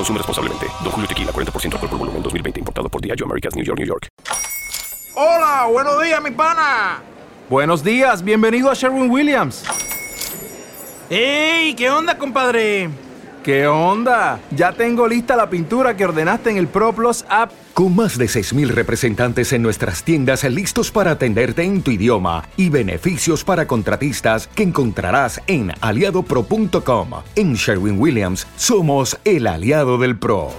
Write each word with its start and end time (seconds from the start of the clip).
Consume 0.00 0.16
responsablemente. 0.16 0.66
Don 0.82 0.92
Julio 0.92 1.06
Tequila, 1.06 1.30
40% 1.30 1.74
alcohol 1.74 1.90
por 1.90 1.98
volumen, 1.98 2.22
2020. 2.22 2.60
Importado 2.60 2.88
por 2.88 3.02
Diageo 3.02 3.26
Americas, 3.26 3.54
New 3.54 3.62
York, 3.62 3.78
New 3.78 3.86
York. 3.86 4.08
Hola, 5.14 5.66
buenos 5.70 6.02
días, 6.02 6.22
mi 6.22 6.30
pana. 6.30 7.02
Buenos 7.50 7.84
días, 7.84 8.24
bienvenido 8.24 8.70
a 8.70 8.74
Sherwin 8.74 9.10
Williams. 9.10 9.62
¡Ey! 11.10 11.74
¿Qué 11.74 11.90
onda, 11.90 12.16
compadre? 12.16 12.88
¿Qué 13.44 13.66
onda? 13.66 14.40
Ya 14.52 14.72
tengo 14.72 15.06
lista 15.06 15.36
la 15.36 15.50
pintura 15.50 15.94
que 15.94 16.06
ordenaste 16.06 16.48
en 16.48 16.56
el 16.56 16.66
ProPlus 16.66 17.26
app. 17.28 17.52
Con 17.80 17.96
más 17.96 18.18
de 18.18 18.26
6.000 18.26 18.68
representantes 18.68 19.54
en 19.54 19.62
nuestras 19.62 20.04
tiendas 20.04 20.44
listos 20.44 20.90
para 20.90 21.12
atenderte 21.12 21.62
en 21.62 21.80
tu 21.80 21.90
idioma 21.90 22.44
y 22.58 22.68
beneficios 22.68 23.42
para 23.42 23.66
contratistas 23.66 24.48
que 24.48 24.64
encontrarás 24.64 25.40
en 25.46 25.72
aliadopro.com. 25.80 27.08
En 27.36 27.54
Sherwin 27.54 27.98
Williams 27.98 28.46
somos 28.56 29.18
el 29.24 29.46
aliado 29.46 29.96
del 29.96 30.18
PRO. 30.18 30.50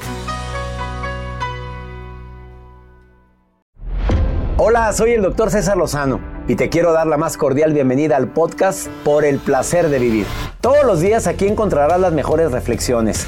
Hola, 4.57 4.91
soy 4.91 5.11
el 5.11 5.21
doctor 5.21 5.51
César 5.51 5.77
Lozano 5.77 6.19
y 6.47 6.55
te 6.55 6.69
quiero 6.69 6.91
dar 6.91 7.05
la 7.05 7.17
más 7.17 7.37
cordial 7.37 7.71
bienvenida 7.71 8.17
al 8.17 8.29
podcast 8.29 8.87
Por 9.03 9.25
el 9.25 9.37
placer 9.37 9.89
de 9.89 9.99
vivir. 9.99 10.25
Todos 10.59 10.83
los 10.85 11.01
días 11.01 11.27
aquí 11.27 11.47
encontrarás 11.47 11.99
las 11.99 12.13
mejores 12.13 12.51
reflexiones, 12.51 13.27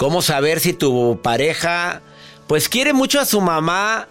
¿Cómo 0.00 0.22
saber 0.22 0.60
si 0.60 0.72
tu 0.72 1.20
pareja 1.22 2.00
pues 2.46 2.70
quiere 2.70 2.94
mucho 2.94 3.20
a 3.20 3.26
su 3.26 3.42
mamá 3.42 4.08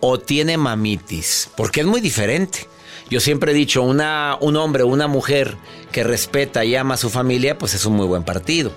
o 0.00 0.20
tiene 0.20 0.58
mamitis? 0.58 1.48
Porque 1.56 1.80
es 1.80 1.86
muy 1.86 2.02
diferente. 2.02 2.68
Yo 3.08 3.20
siempre 3.20 3.52
he 3.52 3.54
dicho, 3.54 3.82
una, 3.82 4.36
un 4.42 4.54
hombre 4.58 4.82
o 4.82 4.86
una 4.86 5.06
mujer 5.06 5.56
que 5.92 6.04
respeta 6.04 6.66
y 6.66 6.76
ama 6.76 6.96
a 6.96 6.98
su 6.98 7.08
familia, 7.08 7.56
pues 7.56 7.72
es 7.72 7.86
un 7.86 7.94
muy 7.94 8.06
buen 8.06 8.22
partido. 8.22 8.70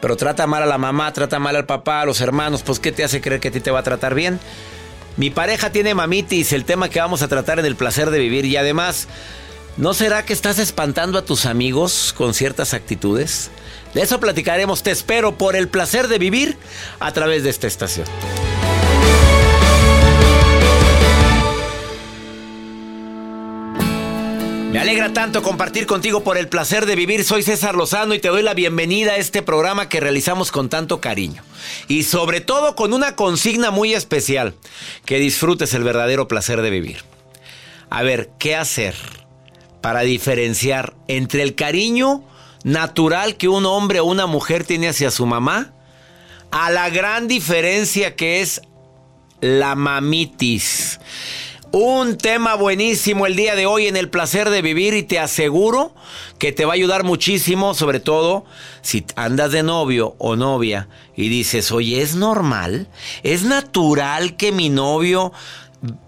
Pero 0.00 0.16
trata 0.16 0.48
mal 0.48 0.64
a 0.64 0.66
la 0.66 0.78
mamá, 0.78 1.12
trata 1.12 1.38
mal 1.38 1.54
al 1.54 1.66
papá, 1.66 2.00
a 2.00 2.06
los 2.06 2.20
hermanos, 2.20 2.64
pues 2.64 2.80
¿qué 2.80 2.90
te 2.90 3.04
hace 3.04 3.20
creer 3.20 3.40
que 3.40 3.46
a 3.46 3.52
ti 3.52 3.60
te 3.60 3.70
va 3.70 3.78
a 3.78 3.84
tratar 3.84 4.16
bien? 4.16 4.40
Mi 5.16 5.30
pareja 5.30 5.70
tiene 5.70 5.94
mamitis, 5.94 6.52
el 6.52 6.64
tema 6.64 6.88
que 6.88 6.98
vamos 6.98 7.22
a 7.22 7.28
tratar 7.28 7.60
en 7.60 7.66
el 7.66 7.76
placer 7.76 8.10
de 8.10 8.18
vivir. 8.18 8.46
Y 8.46 8.56
además, 8.56 9.06
¿no 9.76 9.94
será 9.94 10.24
que 10.24 10.32
estás 10.32 10.58
espantando 10.58 11.18
a 11.20 11.24
tus 11.24 11.46
amigos 11.46 12.12
con 12.18 12.34
ciertas 12.34 12.74
actitudes? 12.74 13.52
De 13.94 14.02
eso 14.02 14.18
platicaremos, 14.18 14.82
te 14.82 14.90
espero 14.90 15.38
por 15.38 15.54
el 15.54 15.68
placer 15.68 16.08
de 16.08 16.18
vivir 16.18 16.56
a 16.98 17.12
través 17.12 17.44
de 17.44 17.50
esta 17.50 17.68
estación. 17.68 18.06
Me 24.72 24.80
alegra 24.80 25.12
tanto 25.12 25.40
compartir 25.44 25.86
contigo 25.86 26.24
por 26.24 26.36
el 26.36 26.48
placer 26.48 26.84
de 26.84 26.96
vivir. 26.96 27.22
Soy 27.22 27.44
César 27.44 27.76
Lozano 27.76 28.12
y 28.12 28.18
te 28.18 28.26
doy 28.26 28.42
la 28.42 28.54
bienvenida 28.54 29.12
a 29.12 29.16
este 29.18 29.40
programa 29.40 29.88
que 29.88 30.00
realizamos 30.00 30.50
con 30.50 30.68
tanto 30.68 31.00
cariño. 31.00 31.44
Y 31.86 32.02
sobre 32.02 32.40
todo 32.40 32.74
con 32.74 32.92
una 32.92 33.14
consigna 33.14 33.70
muy 33.70 33.94
especial, 33.94 34.56
que 35.04 35.20
disfrutes 35.20 35.72
el 35.74 35.84
verdadero 35.84 36.26
placer 36.26 36.60
de 36.60 36.70
vivir. 36.70 37.04
A 37.88 38.02
ver, 38.02 38.30
¿qué 38.40 38.56
hacer 38.56 38.96
para 39.80 40.00
diferenciar 40.00 40.94
entre 41.06 41.44
el 41.44 41.54
cariño 41.54 42.24
natural 42.64 43.36
que 43.36 43.46
un 43.48 43.66
hombre 43.66 44.00
o 44.00 44.06
una 44.06 44.26
mujer 44.26 44.64
tiene 44.64 44.88
hacia 44.88 45.12
su 45.12 45.26
mamá 45.26 45.72
a 46.50 46.70
la 46.70 46.90
gran 46.90 47.28
diferencia 47.28 48.16
que 48.16 48.40
es 48.40 48.62
la 49.40 49.76
mamitis? 49.76 50.98
Un 51.76 52.18
tema 52.18 52.54
buenísimo 52.54 53.26
el 53.26 53.34
día 53.34 53.56
de 53.56 53.66
hoy 53.66 53.88
en 53.88 53.96
el 53.96 54.08
placer 54.08 54.48
de 54.48 54.62
vivir 54.62 54.94
y 54.94 55.02
te 55.02 55.18
aseguro 55.18 55.92
que 56.38 56.52
te 56.52 56.64
va 56.64 56.72
a 56.72 56.74
ayudar 56.74 57.02
muchísimo, 57.02 57.74
sobre 57.74 57.98
todo 57.98 58.44
si 58.80 59.04
andas 59.16 59.50
de 59.50 59.64
novio 59.64 60.14
o 60.18 60.36
novia 60.36 60.88
y 61.16 61.28
dices, 61.28 61.72
oye, 61.72 62.00
¿es 62.00 62.14
normal? 62.14 62.86
¿Es 63.24 63.42
natural 63.42 64.36
que 64.36 64.52
mi 64.52 64.68
novio 64.68 65.32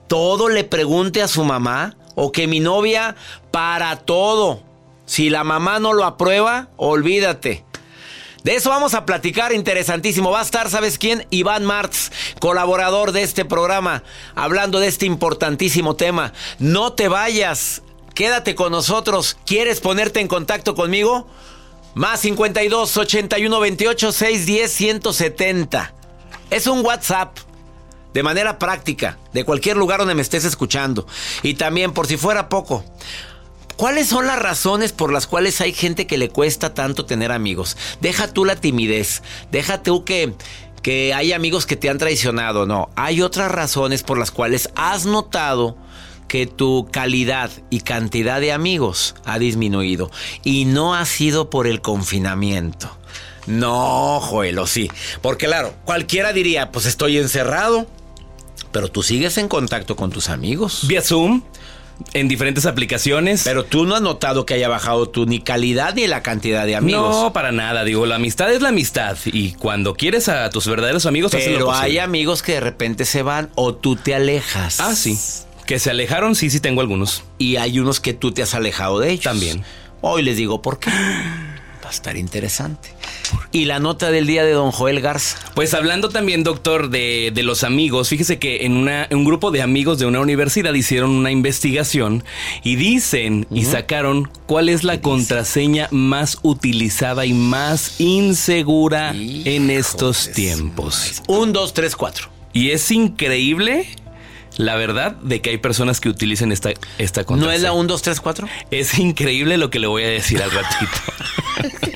todo 0.07 0.49
le 0.49 0.63
pregunte 0.63 1.21
a 1.21 1.27
su 1.27 1.43
mamá? 1.43 1.97
¿O 2.15 2.31
que 2.31 2.47
mi 2.47 2.61
novia 2.61 3.17
para 3.51 3.97
todo? 3.97 4.63
Si 5.07 5.31
la 5.31 5.45
mamá 5.45 5.79
no 5.79 5.93
lo 5.93 6.05
aprueba, 6.05 6.69
olvídate. 6.77 7.65
De 8.47 8.55
eso 8.55 8.71
vamos 8.71 8.95
a 8.95 9.05
platicar, 9.05 9.53
interesantísimo. 9.53 10.31
Va 10.31 10.39
a 10.39 10.45
estar, 10.45 10.71
¿sabes 10.71 10.99
quién? 10.99 11.27
Iván 11.31 11.65
Martz, 11.65 12.13
colaborador 12.39 13.11
de 13.11 13.23
este 13.23 13.45
programa, 13.45 14.05
hablando 14.37 14.79
de 14.79 14.87
este 14.87 15.05
importantísimo 15.05 15.97
tema. 15.97 16.33
No 16.61 16.93
te 16.93 17.09
vayas, 17.09 17.83
quédate 18.15 18.55
con 18.55 18.71
nosotros. 18.71 19.37
¿Quieres 19.47 19.81
ponerte 19.81 20.21
en 20.21 20.29
contacto 20.29 20.77
conmigo? 20.77 21.27
Más 21.95 22.21
52 22.21 22.97
81 22.97 23.59
28 23.59 24.13
610 24.13 24.73
170. 24.73 25.95
Es 26.51 26.67
un 26.69 26.85
WhatsApp. 26.85 27.39
De 28.13 28.23
manera 28.23 28.59
práctica, 28.59 29.19
de 29.35 29.45
cualquier 29.45 29.77
lugar 29.77 29.99
donde 29.99 30.15
me 30.15 30.23
estés 30.23 30.47
escuchando. 30.47 31.07
Y 31.43 31.55
también, 31.55 31.93
por 31.93 32.07
si 32.07 32.17
fuera 32.17 32.49
poco, 32.49 32.83
¿Cuáles 33.77 34.09
son 34.09 34.27
las 34.27 34.39
razones 34.39 34.93
por 34.93 35.13
las 35.13 35.27
cuales 35.27 35.61
hay 35.61 35.73
gente 35.73 36.07
que 36.07 36.17
le 36.17 36.31
cuesta 36.31 36.73
tanto 36.73 37.05
tener 37.05 37.31
amigos? 37.31 37.77
Deja 38.01 38.27
tú 38.29 38.47
la 38.47 38.57
timidez, 38.57 39.23
deja 39.53 39.83
tú 39.83 40.05
que, 40.05 40.33
que 40.83 41.13
hay 41.13 41.33
amigos 41.35 41.67
que 41.67 41.77
te 41.77 41.91
han 41.91 41.99
traicionado, 41.99 42.65
no. 42.65 42.89
Hay 42.97 43.21
otras 43.21 43.51
razones 43.51 44.03
por 44.03 44.17
las 44.17 44.31
cuales 44.31 44.71
has 44.77 45.05
notado 45.05 45.77
que 46.27 46.47
tu 46.47 46.89
calidad 46.91 47.51
y 47.69 47.81
cantidad 47.81 48.41
de 48.41 48.53
amigos 48.53 49.15
ha 49.25 49.39
disminuido 49.39 50.11
y 50.43 50.65
no 50.65 50.95
ha 50.95 51.05
sido 51.05 51.51
por 51.51 51.67
el 51.67 51.83
confinamiento. 51.83 52.91
No, 53.47 54.21
Joelo, 54.21 54.67
sí. 54.67 54.91
Porque 55.21 55.47
claro, 55.47 55.75
cualquiera 55.85 56.33
diría, 56.33 56.73
pues 56.73 56.87
estoy 56.87 57.19
encerrado. 57.19 57.87
Pero 58.73 58.91
tú 58.91 59.03
sigues 59.03 59.39
en 59.39 59.49
contacto 59.49 59.97
con 59.97 60.11
tus 60.11 60.29
amigos. 60.29 60.87
Vía 60.87 61.01
Zoom 61.01 61.43
en 62.13 62.29
diferentes 62.29 62.67
aplicaciones. 62.67 63.43
Pero 63.45 63.65
tú 63.65 63.87
no 63.87 63.95
has 63.95 64.03
notado 64.03 64.47
que 64.47 64.55
haya 64.55 64.69
bajado 64.69 65.09
tu 65.09 65.27
ni 65.27 65.41
calidad 65.41 65.95
ni 65.95 66.07
la 66.07 66.23
cantidad 66.23 66.67
de 66.67 66.77
amigos. 66.77 67.15
No, 67.15 67.33
para 67.33 67.53
nada. 67.53 67.85
Digo, 67.85 68.07
la 68.07 68.17
amistad 68.17 68.53
es 68.53 68.63
la 68.63 68.71
amistad. 68.71 69.17
Y 69.27 69.53
cuando 69.53 69.95
quieres 69.95 70.29
a 70.29 70.49
tus 70.51 70.67
verdaderos 70.67 71.07
amigos, 71.07 71.33
Pero 71.33 71.73
hay 71.73 71.99
amigos 71.99 72.43
que 72.43 72.53
de 72.53 72.61
repente 72.61 73.05
se 73.05 73.23
van 73.23 73.51
o 73.55 73.75
tú 73.75 73.97
te 73.97 74.15
alejas. 74.15 74.81
Ah, 74.81 74.95
sí. 74.95 75.19
Que 75.67 75.79
se 75.79 75.91
alejaron, 75.91 76.35
sí, 76.35 76.51
sí 76.51 76.61
tengo 76.61 76.81
algunos. 76.81 77.25
Y 77.39 77.57
hay 77.57 77.79
unos 77.81 78.01
que 78.01 78.15
tú 78.15 78.33
te 78.33 78.43
has 78.43 78.55
alejado 78.55 79.01
de 79.01 79.11
ellos. 79.11 79.25
También. 79.25 79.65
Hoy 80.01 80.23
les 80.23 80.37
digo 80.37 80.63
por 80.63 80.79
qué. 80.79 80.91
Va 81.87 81.91
a 81.91 81.95
estar 81.95 82.17
interesante. 82.17 82.89
Y 83.53 83.67
la 83.67 83.79
nota 83.79 84.11
del 84.11 84.27
día 84.27 84.45
de 84.45 84.51
don 84.51 84.73
Joel 84.73 85.01
Garza. 85.01 85.39
Pues 85.55 85.73
hablando 85.73 86.09
también, 86.09 86.43
doctor, 86.43 86.91
de, 86.91 87.31
de 87.33 87.45
los 87.45 87.63
amigos, 87.63 88.09
fíjese 88.09 88.41
que 88.41 88.67
en 88.67 88.73
una, 88.73 89.07
un 89.13 89.25
grupo 89.25 89.53
de 89.53 89.63
amigos 89.63 90.01
de 90.01 90.07
una 90.07 90.19
universidad 90.19 90.75
hicieron 90.75 91.11
una 91.11 91.31
investigación 91.31 92.25
y 92.65 92.75
dicen 92.75 93.47
y 93.53 93.67
sacaron 93.67 94.29
cuál 94.47 94.69
es 94.69 94.83
la 94.83 95.01
contraseña 95.01 95.87
más 95.93 96.41
utilizada 96.43 97.25
y 97.25 97.35
más 97.35 98.01
insegura 98.01 99.13
en 99.15 99.71
estos 99.71 100.33
tiempos. 100.33 101.23
Un, 101.29 101.53
dos, 101.53 101.73
tres, 101.73 101.95
cuatro. 101.95 102.31
Y 102.53 102.71
es 102.71 102.91
increíble, 102.91 103.87
la 104.57 104.77
verdad, 104.77 105.13
de 105.17 105.41
que 105.41 105.51
hay 105.51 105.59
personas 105.59 106.01
que 106.01 106.09
utilicen 106.09 106.53
esta, 106.53 106.71
esta 106.99 107.23
¿No 107.23 107.27
contraseña. 107.27 107.57
es 107.57 107.63
la 107.63 107.73
un, 107.73 107.87
dos, 107.87 108.03
tres, 108.03 108.21
cuatro? 108.21 108.49
Es 108.71 108.99
increíble 108.99 109.57
lo 109.59 109.71
que 109.71 109.79
le 109.79 109.87
voy 109.87 110.03
a 110.05 110.09
decir 110.09 110.43
al 110.43 110.51
ratito. 110.51 111.87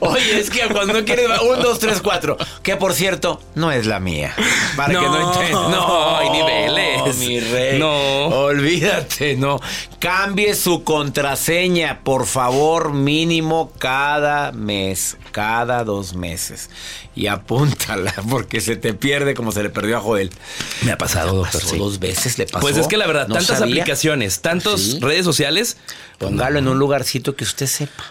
Oye, 0.00 0.38
es 0.40 0.50
que 0.50 0.60
cuando 0.68 1.04
quieres 1.04 1.28
un, 1.42 1.60
dos, 1.62 1.78
tres, 1.78 2.00
cuatro. 2.02 2.36
Que 2.62 2.76
por 2.76 2.92
cierto, 2.94 3.40
no 3.54 3.70
es 3.72 3.86
la 3.86 4.00
mía. 4.00 4.34
Para 4.76 4.88
que 4.88 4.94
no 4.94 5.10
No, 5.10 5.32
entiendas. 5.32 5.70
no, 5.70 6.16
hay 6.16 6.30
niveles. 6.30 7.16
mi 7.18 7.40
rey. 7.40 7.78
No. 7.78 8.26
Olvídate, 8.26 9.36
no. 9.36 9.60
Cambie 9.98 10.54
su 10.54 10.84
contraseña, 10.84 12.00
por 12.04 12.26
favor, 12.26 12.92
mínimo 12.92 13.72
cada 13.78 14.52
mes, 14.52 15.16
cada 15.32 15.84
dos 15.84 16.14
meses. 16.14 16.70
Y 17.14 17.28
apúntala, 17.28 18.14
porque 18.30 18.60
se 18.60 18.76
te 18.76 18.92
pierde 18.94 19.34
como 19.34 19.50
se 19.52 19.62
le 19.62 19.70
perdió 19.70 19.96
a 19.96 20.00
Joel. 20.00 20.30
Me 20.82 20.92
ha 20.92 20.98
pasado, 20.98 21.34
doctor. 21.34 21.60
Pasó 21.62 21.72
sí. 21.74 21.78
dos 21.78 21.98
veces, 21.98 22.38
le 22.38 22.46
pasó. 22.46 22.60
Pues 22.60 22.76
es 22.76 22.86
que 22.86 22.96
la 22.96 23.06
verdad, 23.06 23.26
No 23.28 23.36
tantas 23.36 23.58
sabía. 23.58 23.82
aplicaciones, 23.82 24.40
tantas 24.40 24.80
Sí. 24.80 24.98
redes 25.00 25.24
sociales. 25.24 25.78
Póngalo 26.18 26.58
en 26.58 26.68
un 26.68 26.78
lugarcito 26.78 27.34
que 27.34 27.44
usted 27.44 27.66
sepa. 27.66 28.04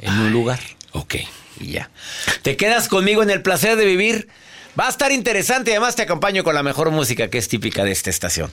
En 0.00 0.12
un 0.12 0.32
lugar. 0.32 0.60
Ok. 0.92 1.16
Y 1.60 1.72
ya. 1.72 1.90
Te 2.42 2.56
quedas 2.56 2.88
conmigo 2.88 3.22
en 3.22 3.30
el 3.30 3.42
placer 3.42 3.76
de 3.76 3.84
vivir. 3.84 4.28
Va 4.78 4.86
a 4.86 4.90
estar 4.90 5.10
interesante 5.10 5.70
y 5.70 5.74
además 5.74 5.96
te 5.96 6.02
acompaño 6.02 6.44
con 6.44 6.54
la 6.54 6.62
mejor 6.62 6.90
música 6.90 7.28
que 7.28 7.38
es 7.38 7.48
típica 7.48 7.84
de 7.84 7.90
esta 7.90 8.10
estación. 8.10 8.52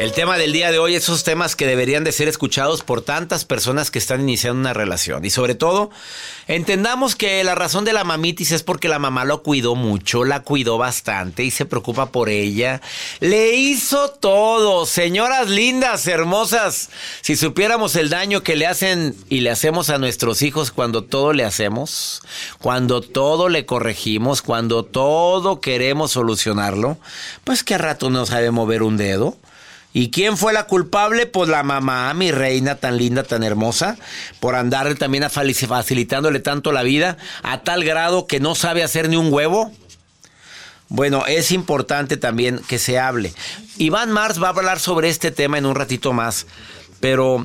El 0.00 0.12
tema 0.12 0.38
del 0.38 0.54
día 0.54 0.72
de 0.72 0.78
hoy, 0.78 0.94
esos 0.94 1.24
temas 1.24 1.56
que 1.56 1.66
deberían 1.66 2.04
de 2.04 2.12
ser 2.12 2.26
escuchados 2.26 2.82
por 2.82 3.02
tantas 3.02 3.44
personas 3.44 3.90
que 3.90 3.98
están 3.98 4.22
iniciando 4.22 4.58
una 4.58 4.72
relación. 4.72 5.26
Y 5.26 5.28
sobre 5.28 5.54
todo, 5.54 5.90
entendamos 6.48 7.16
que 7.16 7.44
la 7.44 7.54
razón 7.54 7.84
de 7.84 7.92
la 7.92 8.02
mamitis 8.02 8.52
es 8.52 8.62
porque 8.62 8.88
la 8.88 8.98
mamá 8.98 9.26
lo 9.26 9.42
cuidó 9.42 9.74
mucho, 9.74 10.24
la 10.24 10.40
cuidó 10.40 10.78
bastante 10.78 11.44
y 11.44 11.50
se 11.50 11.66
preocupa 11.66 12.06
por 12.12 12.30
ella. 12.30 12.80
Le 13.20 13.52
hizo 13.56 14.08
todo, 14.08 14.86
señoras 14.86 15.50
lindas, 15.50 16.06
hermosas. 16.06 16.88
Si 17.20 17.36
supiéramos 17.36 17.94
el 17.94 18.08
daño 18.08 18.42
que 18.42 18.56
le 18.56 18.66
hacen 18.66 19.14
y 19.28 19.40
le 19.40 19.50
hacemos 19.50 19.90
a 19.90 19.98
nuestros 19.98 20.40
hijos 20.40 20.70
cuando 20.70 21.04
todo 21.04 21.34
le 21.34 21.44
hacemos, 21.44 22.22
cuando 22.58 23.02
todo 23.02 23.50
le 23.50 23.66
corregimos, 23.66 24.40
cuando 24.40 24.82
todo 24.82 25.60
queremos 25.60 26.12
solucionarlo, 26.12 26.96
pues 27.44 27.62
que 27.62 27.74
a 27.74 27.78
rato 27.78 28.08
no 28.08 28.24
sabe 28.24 28.50
mover 28.50 28.82
un 28.82 28.96
dedo. 28.96 29.36
¿Y 29.92 30.10
quién 30.10 30.36
fue 30.36 30.52
la 30.52 30.66
culpable? 30.66 31.26
Pues 31.26 31.48
la 31.48 31.62
mamá, 31.62 32.12
mi 32.14 32.30
reina 32.30 32.76
tan 32.76 32.96
linda, 32.96 33.24
tan 33.24 33.42
hermosa, 33.42 33.96
por 34.38 34.54
andarle 34.54 34.94
también 34.94 35.24
a 35.24 35.30
facilitándole 35.30 36.38
tanto 36.38 36.70
la 36.70 36.82
vida, 36.82 37.16
a 37.42 37.62
tal 37.62 37.82
grado 37.84 38.26
que 38.26 38.38
no 38.38 38.54
sabe 38.54 38.84
hacer 38.84 39.08
ni 39.08 39.16
un 39.16 39.32
huevo. 39.32 39.72
Bueno, 40.88 41.24
es 41.26 41.50
importante 41.50 42.16
también 42.16 42.60
que 42.68 42.78
se 42.78 42.98
hable. 42.98 43.32
Iván 43.78 44.10
Mars 44.10 44.42
va 44.42 44.48
a 44.48 44.50
hablar 44.50 44.80
sobre 44.80 45.08
este 45.08 45.30
tema 45.30 45.58
en 45.58 45.66
un 45.66 45.74
ratito 45.74 46.12
más, 46.12 46.46
pero 47.00 47.44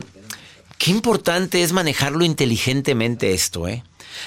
qué 0.77 0.91
importante 0.91 1.63
es 1.63 1.71
manejarlo 1.71 2.25
inteligentemente 2.25 3.33
esto, 3.33 3.67
¿eh? 3.67 3.83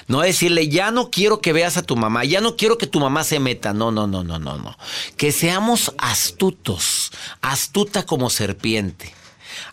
No 0.06 0.20
decirle, 0.20 0.68
ya 0.68 0.90
no 0.90 1.10
quiero 1.10 1.40
que 1.40 1.52
veas 1.52 1.76
a 1.76 1.82
tu 1.82 1.96
mamá, 1.96 2.24
ya 2.24 2.40
no 2.40 2.56
quiero 2.56 2.78
que 2.78 2.86
tu 2.86 3.00
mamá 3.00 3.24
se 3.24 3.40
meta. 3.40 3.72
No, 3.72 3.90
no, 3.90 4.06
no, 4.06 4.24
no, 4.24 4.38
no, 4.38 4.58
no. 4.58 4.76
Que 5.16 5.32
seamos 5.32 5.92
astutos, 5.98 7.10
astuta 7.40 8.04
como 8.04 8.30
serpiente. 8.30 9.12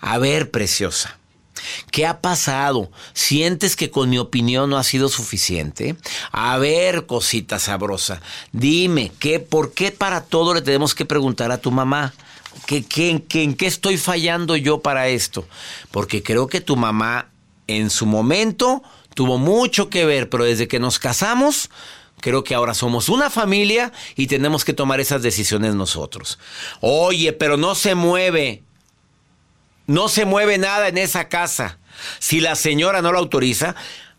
A 0.02 0.18
ver, 0.18 0.52
preciosa. 0.52 1.18
¿Qué 1.92 2.06
ha 2.06 2.22
pasado? 2.22 2.92
¿Sientes 3.14 3.76
que 3.76 3.90
con 3.90 4.10
mi 4.10 4.18
opinión 4.20 4.70
no 4.70 4.78
ha 4.78 4.84
sido 4.84 5.10
suficiente? 5.10 5.96
A 6.32 6.58
ver, 6.58 7.06
cosita 7.08 7.58
sabrosa, 7.60 8.22
dime, 8.52 9.12
¿qué, 9.20 9.40
¿por 9.40 9.74
qué 9.74 9.92
para 9.92 10.22
todo 10.22 10.54
le 10.54 10.62
tenemos 10.62 10.94
que 10.94 11.06
preguntar 11.06 11.52
a 11.52 11.58
tu 11.58 11.72
mamá? 11.72 12.14
¿Qué, 12.68 12.84
qué, 12.86 13.24
qué- 13.28 13.44
¿En 13.44 13.56
qué 13.56 13.66
estoy 13.68 13.98
fallando 13.98 14.56
yo 14.56 14.82
para 14.82 15.08
esto? 15.08 15.48
Porque 15.92 16.22
creo 16.24 16.48
que 16.48 16.62
tu 16.62 16.76
mamá 16.76 17.30
en 17.68 17.90
su 17.90 18.06
momento 18.06 18.84
tuvo 19.16 19.40
mucho 19.40 19.90
que 19.90 20.06
ver, 20.06 20.30
pero 20.30 20.44
desde 20.44 20.68
que 20.68 20.78
nos 20.78 21.00
casamos, 21.00 21.72
creo 22.22 22.44
que 22.44 22.54
ahora 22.54 22.76
somos 22.76 23.10
una 23.10 23.32
familia 23.32 23.92
y 24.16 24.28
tenemos 24.28 24.64
que 24.64 24.74
tomar 24.74 25.00
esas 25.00 25.24
decisiones 25.24 25.74
nosotros. 25.74 26.38
Oye, 26.82 27.34
pero 27.34 27.58
no 27.58 27.74
se 27.74 27.96
mueve. 27.96 28.62
No 29.88 30.10
se 30.10 30.26
mueve 30.26 30.60
nada 30.60 30.88
en 30.88 30.98
esa 30.98 31.30
casa. 31.30 31.80
Si 32.20 32.42
la 32.42 32.56
señora 32.56 33.02
no 33.02 33.12
lo 33.12 33.20
autoriza, 33.20 33.76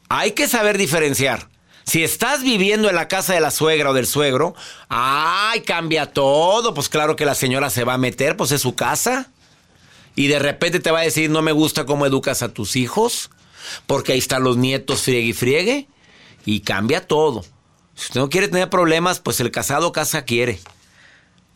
hay 0.09 0.33
que 0.33 0.49
saber 0.49 0.79
diferenciar. 0.79 1.49
Si 1.85 2.03
estás 2.03 2.43
viviendo 2.43 2.89
en 2.89 2.97
la 2.97 3.07
casa 3.07 3.35
de 3.35 3.41
la 3.41 3.53
suegra 3.53 3.91
o 3.91 3.95
del 3.95 4.07
suegro, 4.07 4.55
ay, 4.89 5.61
cambia 5.61 6.13
todo. 6.13 6.75
Pues 6.75 6.89
claro 6.89 7.15
que 7.15 7.25
la 7.25 7.35
señora 7.35 7.71
se 7.71 7.85
va 7.85 7.95
a 7.95 7.99
meter, 7.99 8.37
pues 8.37 8.51
es 8.51 8.63
su 8.63 8.75
casa. 8.75 9.29
Y 10.17 10.29
de 10.29 10.39
repente 10.39 10.81
te 10.81 10.91
va 10.91 11.01
a 11.01 11.03
decir, 11.03 11.31
no 11.31 11.43
me 11.43 11.53
gusta 11.53 11.85
cómo 11.85 12.07
educas 12.07 12.43
a 12.43 12.49
tus 12.49 12.75
hijos, 12.75 13.31
porque 13.87 14.13
ahí 14.13 14.19
están 14.19 14.43
los 14.45 14.57
nietos 14.57 15.03
friegue 15.03 15.27
y 15.29 15.33
friegue. 15.33 15.89
Y 16.45 16.61
cambia 16.61 17.07
todo. 17.07 17.43
Si 17.95 18.07
usted 18.07 18.21
no 18.21 18.29
quiere 18.31 18.49
tener 18.49 18.71
problemas, 18.71 19.21
pues 19.21 19.41
el 19.41 19.51
casado 19.51 19.93
casa 19.93 20.25
quiere. 20.25 20.61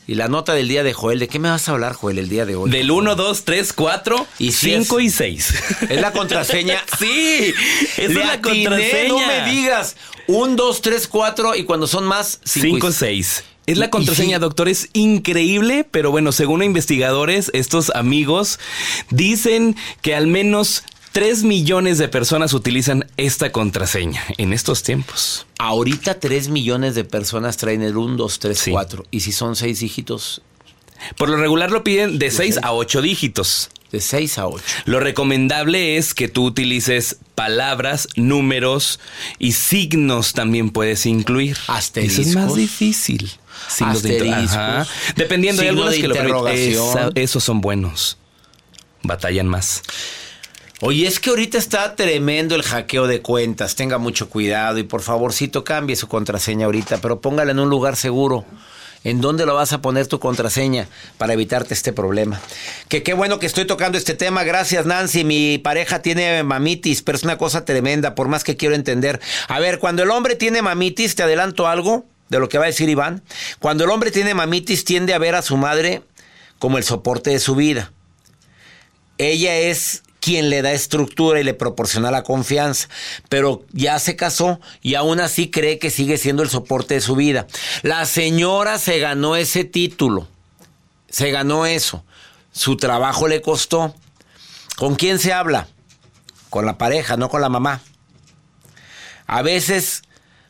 Y 0.07 0.15
la 0.15 0.27
nota 0.27 0.55
del 0.55 0.67
día 0.67 0.83
de 0.83 0.93
Joel, 0.93 1.21
¿de 1.21 1.29
qué 1.29 1.39
me 1.39 1.49
vas 1.51 1.69
a 1.69 1.73
hablar, 1.73 1.93
Joel, 1.93 2.19
el 2.19 2.29
día 2.29 2.45
de 2.45 2.57
hoy? 2.57 2.69
Del 2.71 2.91
1, 2.91 3.15
2, 3.15 3.45
3, 3.45 3.73
4, 3.75 4.27
Y 4.41 4.51
si 4.51 4.71
5 4.71 4.99
es- 4.99 5.05
y 5.07 5.11
6. 5.11 5.55
Es 5.91 6.01
la 6.01 6.11
contraseña. 6.13 6.83
sí, 6.99 7.55
es 7.97 8.13
la 8.15 8.33
atiné, 8.33 8.65
contraseña. 8.65 9.09
No 9.09 9.19
me 9.27 9.51
digas. 9.51 9.97
Un, 10.27 10.57
dos, 10.57 10.81
tres, 10.81 11.07
cuatro 11.09 11.55
y 11.57 11.65
cuando 11.65 11.87
son 11.87 12.05
más, 12.05 12.41
cinco. 12.45 12.89
5, 12.89 12.89
y- 12.89 12.93
6. 12.93 13.45
Es 13.67 13.79
la 13.79 13.91
contraseña, 13.91 14.39
sí. 14.39 14.41
doctor. 14.41 14.69
Es 14.69 14.89
increíble, 14.95 15.87
pero 15.89 16.11
bueno, 16.11 16.33
según 16.33 16.63
investigadores, 16.65 17.51
estos 17.55 17.91
amigos 17.95 18.59
dicen 19.11 19.77
que 20.03 20.15
al 20.17 20.27
menos 20.27 20.83
3 21.13 21.43
millones 21.43 21.99
de 21.99 22.09
personas 22.09 22.53
utilizan 22.53 23.07
esta 23.17 23.51
contraseña 23.51 24.23
en 24.39 24.53
estos 24.53 24.83
tiempos. 24.85 25.47
Ahorita 25.59 26.21
3 26.21 26.49
millones 26.49 26.95
de 26.95 27.05
personas 27.05 27.57
traen 27.57 27.83
el 27.83 27.97
1, 27.97 28.17
2, 28.17 28.39
3, 28.39 28.59
Sí. 28.59 28.71
4. 28.71 29.05
Y 29.11 29.21
si 29.21 29.33
son 29.33 29.57
6 29.57 29.81
dígitos, 29.81 30.43
Por 31.17 31.31
lo 31.31 31.37
regular 31.39 31.71
lo 31.71 31.83
piden 31.83 32.19
de 32.19 32.31
6 32.31 32.59
a 32.63 32.73
8 32.73 33.01
dígitos. 33.03 33.71
de 33.91 34.01
6 34.01 34.39
a 34.39 34.47
8. 34.47 34.63
Lo 34.85 35.01
recomendable 35.01 35.97
es 35.97 36.15
que 36.15 36.29
tú 36.29 36.45
utilices 36.45 37.17
palabras, 37.35 38.07
números 38.15 39.01
y 39.41 39.53
signos 39.53 40.33
también 40.35 40.71
puedes 40.71 41.07
incluir. 41.07 41.57
Asteriscos. 41.67 42.19
Eso 42.21 42.29
es 42.29 42.37
más 42.37 42.55
difícil. 42.55 43.33
Signos 43.69 44.03
de 44.05 44.13
Asteriscos. 44.13 44.53
Ajá. 44.53 44.87
Dependiendo, 45.17 45.63
hay 45.63 45.69
Signo 45.69 45.81
algunos 45.83 45.95
de 45.97 46.01
que 46.03 46.09
lo 46.09 46.45
permiten. 46.45 47.13
esos 47.17 47.43
son 47.43 47.61
buenos. 47.61 48.17
Batallan 49.03 49.49
más. 49.49 49.83
Oye, 50.83 51.07
es 51.07 51.21
que 51.21 51.29
ahorita 51.29 51.59
está 51.59 51.95
tremendo 51.95 52.55
el 52.55 52.63
hackeo 52.63 53.07
de 53.07 53.21
cuentas. 53.21 53.77
Tenga 53.77 53.99
mucho 53.99 54.31
cuidado 54.31 54.79
y 54.79 54.83
por 54.83 55.03
favorcito 55.03 55.63
cambie 55.63 55.95
su 55.95 56.09
contraseña 56.09 56.65
ahorita, 56.65 56.99
pero 57.03 57.21
póngala 57.21 57.53
en 57.53 57.59
un 57.59 57.69
lugar 57.69 57.97
seguro. 57.97 58.47
¿En 59.05 59.21
dónde 59.21 59.45
lo 59.45 59.55
vas 59.55 59.73
a 59.73 59.83
poner 59.83 60.07
tu 60.07 60.19
contraseña 60.19 60.89
para 61.19 61.35
evitarte 61.35 61.75
este 61.75 61.93
problema? 61.93 62.41
Que 62.89 63.03
qué 63.03 63.13
bueno 63.13 63.39
que 63.39 63.47
estoy 63.47 63.67
tocando 63.67 63.99
este 63.99 64.15
tema. 64.15 64.43
Gracias, 64.43 64.87
Nancy. 64.87 65.25
Mi 65.25 65.59
pareja 65.59 66.01
tiene 66.01 66.43
mamitis, 66.45 67.03
pero 67.03 67.17
es 67.17 67.25
una 67.25 67.37
cosa 67.37 67.65
tremenda, 67.65 68.15
por 68.15 68.29
más 68.29 68.45
que 68.45 68.57
quiero 68.57 68.75
entender. 68.75 69.21
A 69.49 69.59
ver, 69.59 69.79
cuando 69.79 70.03
el 70.03 70.11
hombre 70.11 70.35
tiene 70.35 70.63
mamitis, 70.63 71.15
te 71.15 71.23
adelanto 71.23 71.69
algo 71.69 72.07
de 72.31 72.41
lo 72.41 72.49
que 72.49 72.59
va 72.59 72.65
a 72.65 72.69
decir 72.69 72.89
Iván. 72.89 73.23
Cuando 73.59 73.85
el 73.85 73.91
hombre 73.91 74.11
tiene 74.11 74.35
mamitis, 74.35 74.85
tiende 74.85 75.15
a 75.15 75.19
ver 75.19 75.35
a 75.35 75.43
su 75.43 75.57
madre 75.57 76.03
como 76.59 76.79
el 76.79 76.85
soporte 76.85 77.31
de 77.31 77.39
su 77.39 77.55
vida 77.55 77.93
ella 79.21 79.55
es 79.59 80.03
quien 80.21 80.51
le 80.51 80.63
da 80.63 80.73
estructura 80.73 81.41
y 81.41 81.45
le 81.45 81.55
proporciona 81.55 82.11
la 82.11 82.23
confianza, 82.23 82.89
pero 83.29 83.65
ya 83.73 83.99
se 83.99 84.17
casó 84.17 84.61
y 84.83 84.95
aún 84.95 85.19
así 85.21 85.51
cree 85.51 85.79
que 85.79 85.91
sigue 85.91 86.19
siendo 86.19 86.43
el 86.43 86.51
soporte 86.51 86.95
de 86.95 87.01
su 87.01 87.17
vida. 87.17 87.47
La 87.83 88.05
señora 88.07 88.79
se 88.79 88.99
ganó 88.99 89.35
ese 89.37 89.65
título, 89.65 90.29
se 91.09 91.31
ganó 91.31 91.67
eso, 91.67 92.05
su 92.53 92.77
trabajo 92.77 93.29
le 93.29 93.41
costó. 93.41 93.95
¿Con 94.77 94.95
quién 94.95 95.19
se 95.19 95.33
habla? 95.33 95.69
Con 96.49 96.65
la 96.67 96.79
pareja, 96.79 97.17
no 97.17 97.29
con 97.29 97.41
la 97.41 97.49
mamá. 97.49 97.83
A 99.27 99.43
veces, 99.43 100.03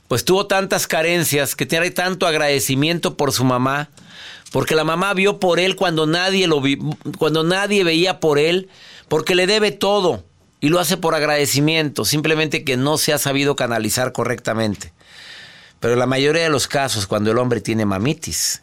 pues 0.09 0.25
tuvo 0.25 0.47
tantas 0.47 0.87
carencias 0.87 1.55
que 1.55 1.67
tiene 1.67 1.91
tanto 1.91 2.27
agradecimiento 2.27 3.17
por 3.17 3.33
su 3.33 3.45
mamá, 3.45 3.91
porque 4.53 4.75
la 4.75 4.85
mamá 4.85 5.15
vio 5.15 5.39
por 5.39 5.61
él 5.61 5.77
cuando 5.77 6.07
nadie 6.07 6.47
lo 6.47 6.61
vi- 6.61 6.79
cuando 7.19 7.43
nadie 7.45 7.85
veía 7.85 8.19
por 8.21 8.39
él, 8.39 8.69
porque 9.11 9.35
le 9.35 9.47
debe 9.47 9.73
todo 9.73 10.25
y 10.61 10.69
lo 10.69 10.79
hace 10.79 10.97
por 10.97 11.17
agradecimiento, 11.17 12.05
simplemente 12.05 12.65
que 12.65 12.77
no 12.77 12.97
se 12.97 13.13
ha 13.13 13.19
sabido 13.19 13.57
canalizar 13.57 14.13
correctamente. 14.13 14.93
Pero 15.81 15.95
en 15.95 15.99
la 15.99 16.07
mayoría 16.07 16.45
de 16.45 16.49
los 16.49 16.69
casos, 16.69 17.09
cuando 17.09 17.33
el 17.33 17.39
hombre 17.39 17.61
tiene 17.61 17.85
mamitis, 17.85 18.63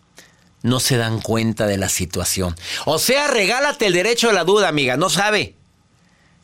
no 0.63 0.80
se 0.80 0.96
dan 0.96 1.20
cuenta 1.20 1.68
de 1.68 1.77
la 1.77 1.89
situación. 1.89 2.56
O 2.86 2.98
sea, 2.98 3.27
regálate 3.27 3.88
el 3.88 3.94
derecho 3.94 4.27
de 4.27 4.34
la 4.36 4.46
duda, 4.46 4.70
amiga, 4.70 4.96
no 4.96 5.10
sabe 5.10 5.58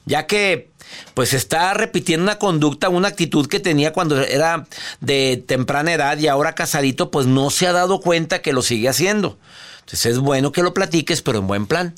ya 0.05 0.27
que 0.27 0.69
pues 1.13 1.33
está 1.33 1.73
repitiendo 1.73 2.23
una 2.23 2.37
conducta, 2.37 2.89
una 2.89 3.07
actitud 3.07 3.47
que 3.47 3.61
tenía 3.61 3.93
cuando 3.93 4.21
era 4.21 4.67
de 4.99 5.41
temprana 5.47 5.93
edad 5.93 6.17
y 6.17 6.27
ahora 6.27 6.55
casadito, 6.55 7.09
pues 7.09 7.25
no 7.25 7.49
se 7.49 7.67
ha 7.67 7.71
dado 7.71 8.01
cuenta 8.01 8.41
que 8.41 8.51
lo 8.51 8.61
sigue 8.61 8.89
haciendo. 8.89 9.39
Entonces 9.79 10.05
es 10.07 10.19
bueno 10.19 10.51
que 10.51 10.61
lo 10.61 10.73
platiques, 10.73 11.21
pero 11.21 11.39
en 11.39 11.47
buen 11.47 11.67
plan. 11.67 11.95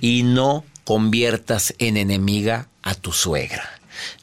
Y 0.00 0.22
no 0.22 0.64
conviertas 0.84 1.74
en 1.78 1.96
enemiga 1.96 2.68
a 2.82 2.94
tu 2.94 3.12
suegra. 3.12 3.68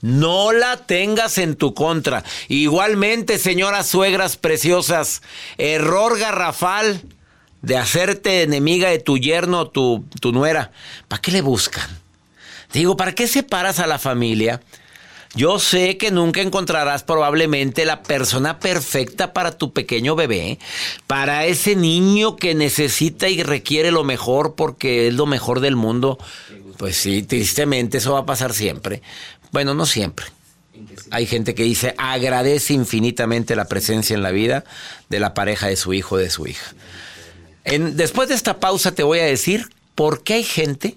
No 0.01 0.51
la 0.51 0.77
tengas 0.77 1.37
en 1.37 1.55
tu 1.55 1.73
contra. 1.73 2.23
Igualmente, 2.47 3.37
señoras 3.37 3.87
suegras 3.87 4.37
preciosas, 4.37 5.21
error 5.57 6.17
garrafal 6.17 7.01
de 7.61 7.77
hacerte 7.77 8.43
enemiga 8.43 8.89
de 8.89 8.99
tu 8.99 9.17
yerno 9.17 9.61
o 9.61 9.69
tu, 9.69 10.05
tu 10.21 10.31
nuera. 10.31 10.71
¿Para 11.07 11.21
qué 11.21 11.31
le 11.31 11.41
buscan? 11.41 11.89
Digo, 12.73 12.95
¿para 12.97 13.13
qué 13.13 13.27
separas 13.27 13.79
a 13.79 13.87
la 13.87 13.99
familia? 13.99 14.61
Yo 15.35 15.59
sé 15.59 15.97
que 15.97 16.09
nunca 16.09 16.41
encontrarás 16.41 17.03
probablemente 17.03 17.85
la 17.85 18.01
persona 18.01 18.59
perfecta 18.59 19.31
para 19.31 19.57
tu 19.57 19.73
pequeño 19.73 20.15
bebé, 20.15 20.57
para 21.05 21.45
ese 21.45 21.75
niño 21.75 22.35
que 22.35 22.55
necesita 22.55 23.29
y 23.29 23.43
requiere 23.43 23.91
lo 23.91 24.03
mejor 24.03 24.55
porque 24.55 25.07
es 25.07 25.13
lo 25.13 25.27
mejor 25.27 25.59
del 25.59 25.75
mundo. 25.75 26.17
Pues 26.77 26.97
sí, 26.97 27.21
tristemente 27.21 27.99
eso 27.99 28.13
va 28.13 28.19
a 28.19 28.25
pasar 28.25 28.53
siempre. 28.53 29.03
Bueno, 29.51 29.73
no 29.75 29.85
siempre. 29.85 30.25
Hay 31.11 31.27
gente 31.27 31.53
que 31.53 31.63
dice 31.63 31.93
agradece 31.97 32.73
infinitamente 32.73 33.55
la 33.55 33.65
presencia 33.65 34.15
en 34.15 34.23
la 34.23 34.31
vida 34.31 34.63
de 35.09 35.19
la 35.19 35.33
pareja 35.33 35.67
de 35.67 35.75
su 35.75 35.93
hijo 35.93 36.15
o 36.15 36.17
de 36.17 36.29
su 36.29 36.47
hija. 36.47 36.73
En- 37.65 37.97
después 37.97 38.29
de 38.29 38.35
esta 38.35 38.59
pausa 38.59 38.93
te 38.93 39.03
voy 39.03 39.19
a 39.19 39.25
decir 39.25 39.67
por 39.93 40.23
qué 40.23 40.35
hay 40.35 40.43
gente 40.43 40.95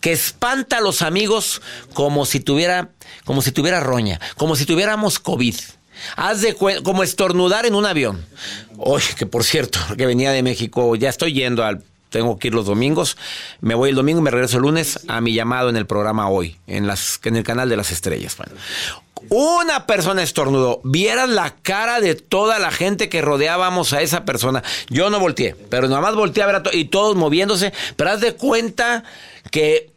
que 0.00 0.12
espanta 0.12 0.78
a 0.78 0.80
los 0.80 1.02
amigos 1.02 1.60
como 1.94 2.26
si 2.26 2.40
tuviera, 2.40 2.90
como 3.24 3.42
si 3.42 3.52
tuviera 3.52 3.80
roña, 3.80 4.20
como 4.36 4.56
si 4.56 4.64
tuviéramos 4.66 5.18
COVID. 5.18 5.54
Haz 6.16 6.42
de 6.42 6.54
como 6.54 7.02
estornudar 7.02 7.66
en 7.66 7.74
un 7.74 7.84
avión. 7.84 8.24
Oye, 8.76 9.08
que 9.16 9.26
por 9.26 9.42
cierto, 9.44 9.80
que 9.96 10.06
venía 10.06 10.30
de 10.32 10.42
México, 10.42 10.94
ya 10.96 11.08
estoy 11.08 11.32
yendo 11.32 11.64
al 11.64 11.82
tengo 12.10 12.38
que 12.38 12.48
ir 12.48 12.54
los 12.54 12.64
domingos. 12.64 13.18
Me 13.60 13.74
voy 13.74 13.90
el 13.90 13.96
domingo 13.96 14.20
y 14.20 14.22
me 14.22 14.30
regreso 14.30 14.56
el 14.56 14.62
lunes 14.62 15.00
a 15.08 15.20
mi 15.20 15.34
llamado 15.34 15.68
en 15.68 15.76
el 15.76 15.84
programa 15.86 16.28
hoy, 16.30 16.56
en 16.66 16.86
las 16.86 17.20
en 17.24 17.36
el 17.36 17.42
canal 17.44 17.68
de 17.68 17.76
las 17.76 17.90
estrellas. 17.90 18.34
Una 19.30 19.84
persona 19.86 20.22
estornudó. 20.22 20.80
Vieran 20.84 21.34
la 21.34 21.50
cara 21.56 22.00
de 22.00 22.14
toda 22.14 22.58
la 22.58 22.70
gente 22.70 23.08
que 23.08 23.20
rodeábamos 23.20 23.92
a 23.92 24.00
esa 24.00 24.24
persona. 24.24 24.62
Yo 24.88 25.10
no 25.10 25.18
volteé, 25.20 25.54
pero 25.68 25.88
nada 25.88 26.00
más 26.00 26.14
volteé 26.14 26.44
a 26.44 26.46
ver 26.46 26.54
a 26.56 26.62
to- 26.62 26.70
y 26.72 26.86
todos 26.86 27.14
moviéndose. 27.16 27.72
Pero 27.96 28.10
haz 28.10 28.20
de 28.20 28.34
cuenta 28.36 29.04
que. 29.50 29.90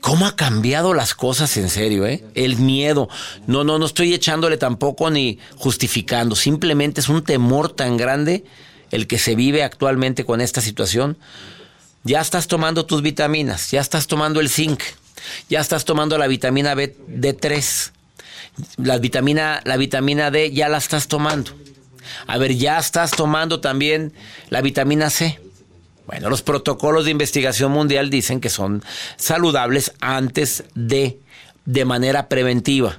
¿Cómo 0.00 0.26
ha 0.26 0.34
cambiado 0.34 0.94
las 0.94 1.14
cosas 1.14 1.58
en 1.58 1.68
serio, 1.68 2.06
eh? 2.06 2.24
El 2.34 2.56
miedo. 2.56 3.10
No, 3.46 3.64
no, 3.64 3.78
no 3.78 3.84
estoy 3.84 4.14
echándole 4.14 4.56
tampoco 4.56 5.10
ni 5.10 5.38
justificando. 5.56 6.34
Simplemente 6.36 7.02
es 7.02 7.10
un 7.10 7.22
temor 7.22 7.70
tan 7.70 7.98
grande 7.98 8.44
el 8.90 9.06
que 9.06 9.18
se 9.18 9.34
vive 9.34 9.62
actualmente 9.62 10.24
con 10.24 10.40
esta 10.40 10.62
situación. 10.62 11.18
Ya 12.02 12.22
estás 12.22 12.46
tomando 12.46 12.86
tus 12.86 13.02
vitaminas, 13.02 13.70
ya 13.70 13.82
estás 13.82 14.06
tomando 14.06 14.40
el 14.40 14.48
zinc, 14.48 14.82
ya 15.50 15.60
estás 15.60 15.84
tomando 15.84 16.16
la 16.16 16.28
vitamina 16.28 16.74
B, 16.74 16.96
D3, 17.06 17.90
la 18.78 18.98
vitamina, 18.98 19.60
la 19.64 19.76
vitamina 19.76 20.30
D 20.30 20.50
ya 20.52 20.68
la 20.68 20.78
estás 20.78 21.08
tomando. 21.08 21.52
A 22.26 22.38
ver, 22.38 22.54
ya 22.54 22.78
estás 22.78 23.10
tomando 23.10 23.60
también 23.60 24.12
la 24.48 24.62
vitamina 24.62 25.10
C. 25.10 25.38
Bueno, 26.06 26.28
los 26.28 26.42
protocolos 26.42 27.04
de 27.04 27.10
investigación 27.10 27.72
mundial 27.72 28.10
dicen 28.10 28.40
que 28.40 28.48
son 28.48 28.82
saludables 29.16 29.92
antes 30.00 30.64
de, 30.74 31.20
de 31.64 31.84
manera 31.84 32.28
preventiva. 32.28 32.98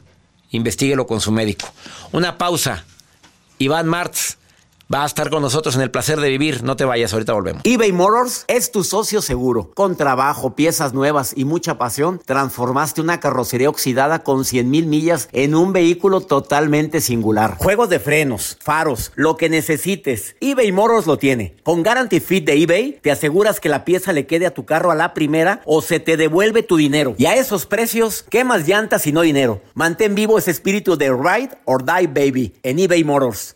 Investíguelo 0.51 1.07
con 1.07 1.21
su 1.21 1.31
médico. 1.31 1.71
Una 2.11 2.37
pausa. 2.37 2.85
Iván 3.57 3.87
Martz 3.87 4.37
va 4.93 5.03
a 5.03 5.05
estar 5.05 5.29
con 5.29 5.41
nosotros 5.41 5.75
en 5.75 5.81
el 5.81 5.91
placer 5.91 6.19
de 6.19 6.29
vivir. 6.29 6.63
No 6.63 6.75
te 6.75 6.85
vayas, 6.85 7.13
ahorita 7.13 7.33
volvemos. 7.33 7.61
eBay 7.63 7.91
Motors 7.91 8.45
es 8.47 8.71
tu 8.71 8.83
socio 8.83 9.21
seguro. 9.21 9.71
Con 9.73 9.95
trabajo, 9.95 10.55
piezas 10.55 10.93
nuevas 10.93 11.33
y 11.35 11.45
mucha 11.45 11.77
pasión, 11.77 12.19
transformaste 12.25 13.01
una 13.01 13.19
carrocería 13.19 13.69
oxidada 13.69 14.23
con 14.23 14.43
100 14.43 14.69
mil 14.69 14.87
millas 14.87 15.29
en 15.31 15.55
un 15.55 15.71
vehículo 15.71 16.21
totalmente 16.21 16.99
singular. 16.99 17.55
Juegos 17.57 17.89
de 17.89 17.99
frenos, 17.99 18.57
faros, 18.61 19.11
lo 19.15 19.37
que 19.37 19.49
necesites, 19.49 20.35
eBay 20.41 20.71
Motors 20.71 21.07
lo 21.07 21.17
tiene. 21.17 21.55
Con 21.63 21.83
Guarantee 21.83 22.19
Fit 22.19 22.45
de 22.45 22.61
eBay, 22.61 22.99
te 23.01 23.11
aseguras 23.11 23.59
que 23.59 23.69
la 23.69 23.85
pieza 23.85 24.11
le 24.11 24.25
quede 24.25 24.45
a 24.45 24.53
tu 24.53 24.65
carro 24.65 24.91
a 24.91 24.95
la 24.95 25.13
primera 25.13 25.61
o 25.65 25.81
se 25.81 25.99
te 25.99 26.17
devuelve 26.17 26.63
tu 26.63 26.75
dinero. 26.75 27.15
Y 27.17 27.27
a 27.27 27.35
esos 27.35 27.65
precios, 27.65 28.25
¿qué 28.29 28.43
más 28.43 28.67
llantas 28.67 29.07
y 29.07 29.11
no 29.11 29.21
dinero? 29.21 29.61
Mantén 29.73 30.15
vivo 30.15 30.37
ese 30.37 30.51
espíritu 30.51 30.97
de 30.97 31.11
Ride 31.11 31.57
or 31.65 31.85
Die 31.85 32.07
Baby 32.07 32.53
en 32.63 32.79
eBay 32.79 33.03
Motors. 33.03 33.55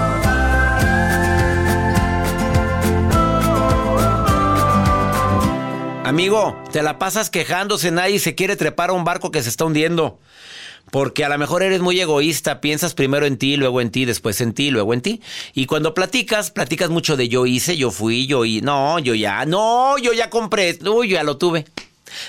Amigo, 6.11 6.61
te 6.73 6.83
la 6.83 6.99
pasas 6.99 7.29
quejándose, 7.29 7.89
nadie 7.89 8.19
se 8.19 8.35
quiere 8.35 8.57
trepar 8.57 8.89
a 8.89 8.93
un 8.93 9.05
barco 9.05 9.31
que 9.31 9.41
se 9.41 9.47
está 9.47 9.63
hundiendo. 9.63 10.19
Porque 10.91 11.23
a 11.23 11.29
lo 11.29 11.37
mejor 11.37 11.63
eres 11.63 11.79
muy 11.79 12.01
egoísta, 12.01 12.59
piensas 12.59 12.93
primero 12.93 13.25
en 13.25 13.37
ti, 13.37 13.55
luego 13.55 13.79
en 13.79 13.91
ti, 13.91 14.03
después 14.03 14.41
en 14.41 14.51
ti, 14.51 14.71
luego 14.71 14.93
en 14.93 14.99
ti. 14.99 15.21
Y 15.53 15.67
cuando 15.67 15.93
platicas, 15.93 16.51
platicas 16.51 16.89
mucho 16.89 17.15
de 17.15 17.29
yo 17.29 17.45
hice, 17.45 17.77
yo 17.77 17.91
fui, 17.91 18.27
yo 18.27 18.43
y 18.43 18.59
no, 18.59 18.99
yo 18.99 19.15
ya, 19.15 19.45
no, 19.45 19.97
yo 19.99 20.11
ya 20.11 20.29
compré, 20.29 20.77
uy, 20.81 21.07
yo 21.07 21.13
ya 21.15 21.23
lo 21.23 21.37
tuve. 21.37 21.63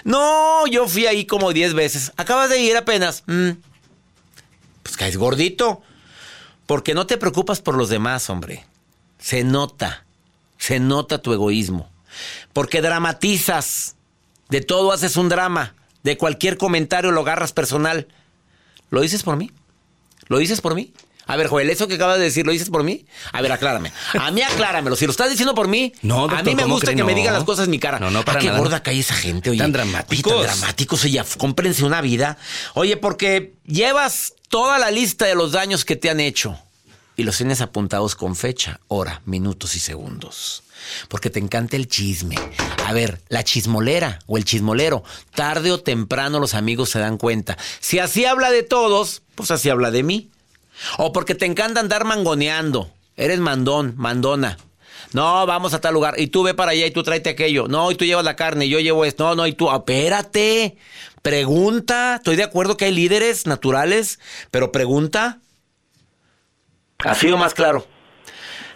No, 0.04 0.64
yo 0.68 0.86
fui 0.86 1.06
ahí 1.06 1.26
como 1.26 1.52
10 1.52 1.74
veces. 1.74 2.12
Acabas 2.16 2.50
de 2.50 2.60
ir 2.60 2.76
apenas. 2.76 3.24
Mm. 3.26 3.50
Pues 4.84 4.96
caes 4.96 5.16
gordito. 5.16 5.82
Porque 6.66 6.94
no 6.94 7.08
te 7.08 7.18
preocupas 7.18 7.60
por 7.60 7.76
los 7.76 7.88
demás, 7.88 8.30
hombre. 8.30 8.64
Se 9.18 9.42
nota. 9.42 10.04
Se 10.56 10.78
nota 10.78 11.20
tu 11.20 11.32
egoísmo. 11.32 11.91
Porque 12.52 12.80
dramatizas. 12.82 13.96
De 14.48 14.60
todo 14.60 14.92
haces 14.92 15.16
un 15.16 15.28
drama. 15.28 15.74
De 16.02 16.16
cualquier 16.18 16.58
comentario 16.58 17.10
lo 17.10 17.20
agarras 17.22 17.52
personal. 17.52 18.08
¿Lo 18.90 19.00
dices 19.00 19.22
por 19.22 19.36
mí? 19.36 19.50
¿Lo 20.28 20.38
dices 20.38 20.60
por 20.60 20.74
mí? 20.74 20.92
A 21.26 21.36
ver, 21.36 21.46
Joel, 21.46 21.70
eso 21.70 21.86
que 21.86 21.94
acabas 21.94 22.18
de 22.18 22.24
decir, 22.24 22.44
¿lo 22.44 22.52
dices 22.52 22.68
por 22.68 22.82
mí? 22.82 23.06
A 23.32 23.40
ver, 23.40 23.52
aclárame. 23.52 23.92
A 24.18 24.30
mí 24.32 24.42
acláramelo. 24.42 24.96
Si 24.96 25.06
lo 25.06 25.12
estás 25.12 25.30
diciendo 25.30 25.54
por 25.54 25.68
mí, 25.68 25.92
No, 26.02 26.24
a 26.24 26.42
mí 26.42 26.54
me 26.54 26.62
¿cómo 26.62 26.74
gusta 26.74 26.86
cree? 26.88 26.96
que 26.96 27.04
me 27.04 27.14
digan 27.14 27.32
las 27.32 27.44
cosas 27.44 27.66
en 27.66 27.70
mi 27.70 27.78
cara. 27.78 28.00
No, 28.00 28.10
no, 28.10 28.24
para 28.24 28.38
ah, 28.38 28.40
qué 28.40 28.48
nada. 28.48 28.58
gorda 28.58 28.82
cae 28.82 28.98
esa 28.98 29.14
gente, 29.14 29.48
oye. 29.50 29.60
Tan 29.60 29.72
dramáticos. 29.72 30.32
Oye, 30.32 30.46
tan 30.46 30.58
dramáticos, 30.58 31.04
oye, 31.04 31.22
cómprense 31.38 31.84
una 31.84 32.00
vida. 32.00 32.38
Oye, 32.74 32.96
porque 32.96 33.54
llevas 33.64 34.34
toda 34.48 34.78
la 34.78 34.90
lista 34.90 35.24
de 35.26 35.36
los 35.36 35.52
daños 35.52 35.84
que 35.84 35.94
te 35.96 36.10
han 36.10 36.18
hecho 36.18 36.58
y 37.16 37.22
los 37.22 37.36
tienes 37.36 37.60
apuntados 37.60 38.16
con 38.16 38.34
fecha, 38.34 38.80
hora, 38.88 39.22
minutos 39.24 39.76
y 39.76 39.78
segundos. 39.78 40.64
Porque 41.08 41.30
te 41.30 41.38
encanta 41.38 41.76
el 41.76 41.88
chisme. 41.88 42.36
A 42.86 42.92
ver, 42.92 43.20
la 43.28 43.44
chismolera 43.44 44.18
o 44.26 44.36
el 44.36 44.44
chismolero, 44.44 45.04
tarde 45.34 45.70
o 45.70 45.80
temprano 45.80 46.40
los 46.40 46.54
amigos 46.54 46.90
se 46.90 46.98
dan 46.98 47.18
cuenta. 47.18 47.56
Si 47.80 47.98
así 47.98 48.24
habla 48.24 48.50
de 48.50 48.62
todos, 48.62 49.22
pues 49.34 49.50
así 49.50 49.70
habla 49.70 49.90
de 49.90 50.02
mí. 50.02 50.30
O 50.98 51.12
porque 51.12 51.34
te 51.34 51.46
encanta 51.46 51.80
andar 51.80 52.04
mangoneando. 52.04 52.90
Eres 53.16 53.38
mandón, 53.38 53.94
mandona. 53.96 54.58
No, 55.12 55.46
vamos 55.46 55.74
a 55.74 55.80
tal 55.80 55.94
lugar. 55.94 56.14
Y 56.18 56.28
tú 56.28 56.42
ve 56.42 56.54
para 56.54 56.72
allá 56.72 56.86
y 56.86 56.90
tú 56.90 57.02
tráete 57.02 57.30
aquello. 57.30 57.68
No, 57.68 57.90
y 57.90 57.94
tú 57.94 58.04
llevas 58.04 58.24
la 58.24 58.36
carne 58.36 58.66
y 58.66 58.70
yo 58.70 58.80
llevo 58.80 59.04
esto. 59.04 59.24
No, 59.24 59.34
no, 59.34 59.46
y 59.46 59.52
tú, 59.52 59.70
espérate. 59.70 60.76
Pregunta. 61.20 62.16
Estoy 62.16 62.36
de 62.36 62.44
acuerdo 62.44 62.76
que 62.76 62.86
hay 62.86 62.92
líderes 62.92 63.46
naturales, 63.46 64.18
pero 64.50 64.72
pregunta. 64.72 65.38
Así 66.98 67.30
o 67.30 67.36
más 67.36 67.54
claro. 67.54 67.86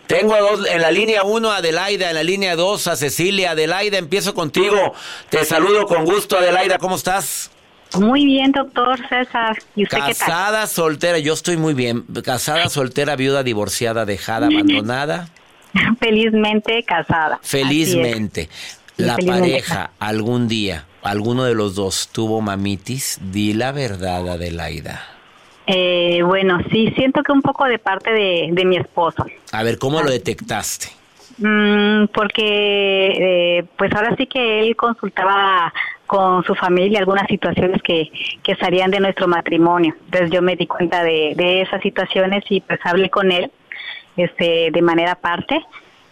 Tengo 0.06 0.34
a 0.34 0.40
dos, 0.40 0.66
en 0.68 0.82
la 0.82 0.90
línea 0.90 1.24
1 1.24 1.50
a 1.50 1.56
Adelaida, 1.56 2.08
en 2.08 2.14
la 2.14 2.22
línea 2.22 2.56
2 2.56 2.86
a 2.86 2.96
Cecilia. 2.96 3.52
Adelaida, 3.52 3.98
empiezo 3.98 4.34
contigo. 4.34 4.94
Te 5.30 5.44
saludo 5.44 5.86
con 5.86 6.04
gusto, 6.04 6.38
Adelaida. 6.38 6.78
¿Cómo 6.78 6.96
estás? 6.96 7.50
Muy 7.94 8.24
bien, 8.24 8.52
doctor 8.52 8.98
César. 9.08 9.56
¿Y 9.74 9.84
usted 9.84 9.98
qué 9.98 10.14
tal? 10.14 10.16
Casada, 10.16 10.66
soltera, 10.66 11.18
yo 11.18 11.32
estoy 11.32 11.56
muy 11.56 11.74
bien. 11.74 12.04
Casada, 12.24 12.68
soltera, 12.68 13.16
viuda, 13.16 13.42
divorciada, 13.42 14.04
dejada, 14.04 14.46
abandonada. 14.46 15.28
Felizmente 16.00 16.82
casada. 16.84 17.38
Felizmente. 17.42 18.48
La 18.96 19.14
felizmente 19.14 19.48
pareja, 19.50 19.90
algún 19.98 20.48
día, 20.48 20.86
alguno 21.02 21.44
de 21.44 21.54
los 21.54 21.74
dos 21.74 22.08
tuvo 22.12 22.40
mamitis, 22.40 23.18
di 23.20 23.52
la 23.52 23.72
verdad, 23.72 24.26
Adelaida. 24.28 25.15
Eh, 25.66 26.22
bueno, 26.22 26.58
sí, 26.70 26.92
siento 26.96 27.22
que 27.22 27.32
un 27.32 27.42
poco 27.42 27.64
de 27.64 27.78
parte 27.78 28.12
de, 28.12 28.48
de 28.52 28.64
mi 28.64 28.76
esposo. 28.76 29.26
A 29.52 29.62
ver, 29.62 29.78
¿cómo 29.78 30.00
lo 30.02 30.10
detectaste? 30.10 30.88
Mm, 31.38 32.06
porque, 32.14 33.58
eh, 33.58 33.64
pues 33.76 33.92
ahora 33.92 34.14
sí 34.16 34.26
que 34.26 34.60
él 34.60 34.76
consultaba 34.76 35.72
con 36.06 36.44
su 36.44 36.54
familia 36.54 37.00
algunas 37.00 37.26
situaciones 37.26 37.82
que, 37.82 38.10
que 38.42 38.54
salían 38.56 38.90
de 38.90 39.00
nuestro 39.00 39.26
matrimonio. 39.26 39.94
Entonces 40.04 40.30
yo 40.30 40.40
me 40.40 40.56
di 40.56 40.66
cuenta 40.66 41.02
de, 41.02 41.34
de 41.36 41.62
esas 41.62 41.82
situaciones 41.82 42.44
y 42.48 42.60
pues 42.60 42.78
hablé 42.84 43.10
con 43.10 43.32
él 43.32 43.50
este, 44.16 44.70
de 44.72 44.82
manera 44.82 45.12
aparte 45.12 45.60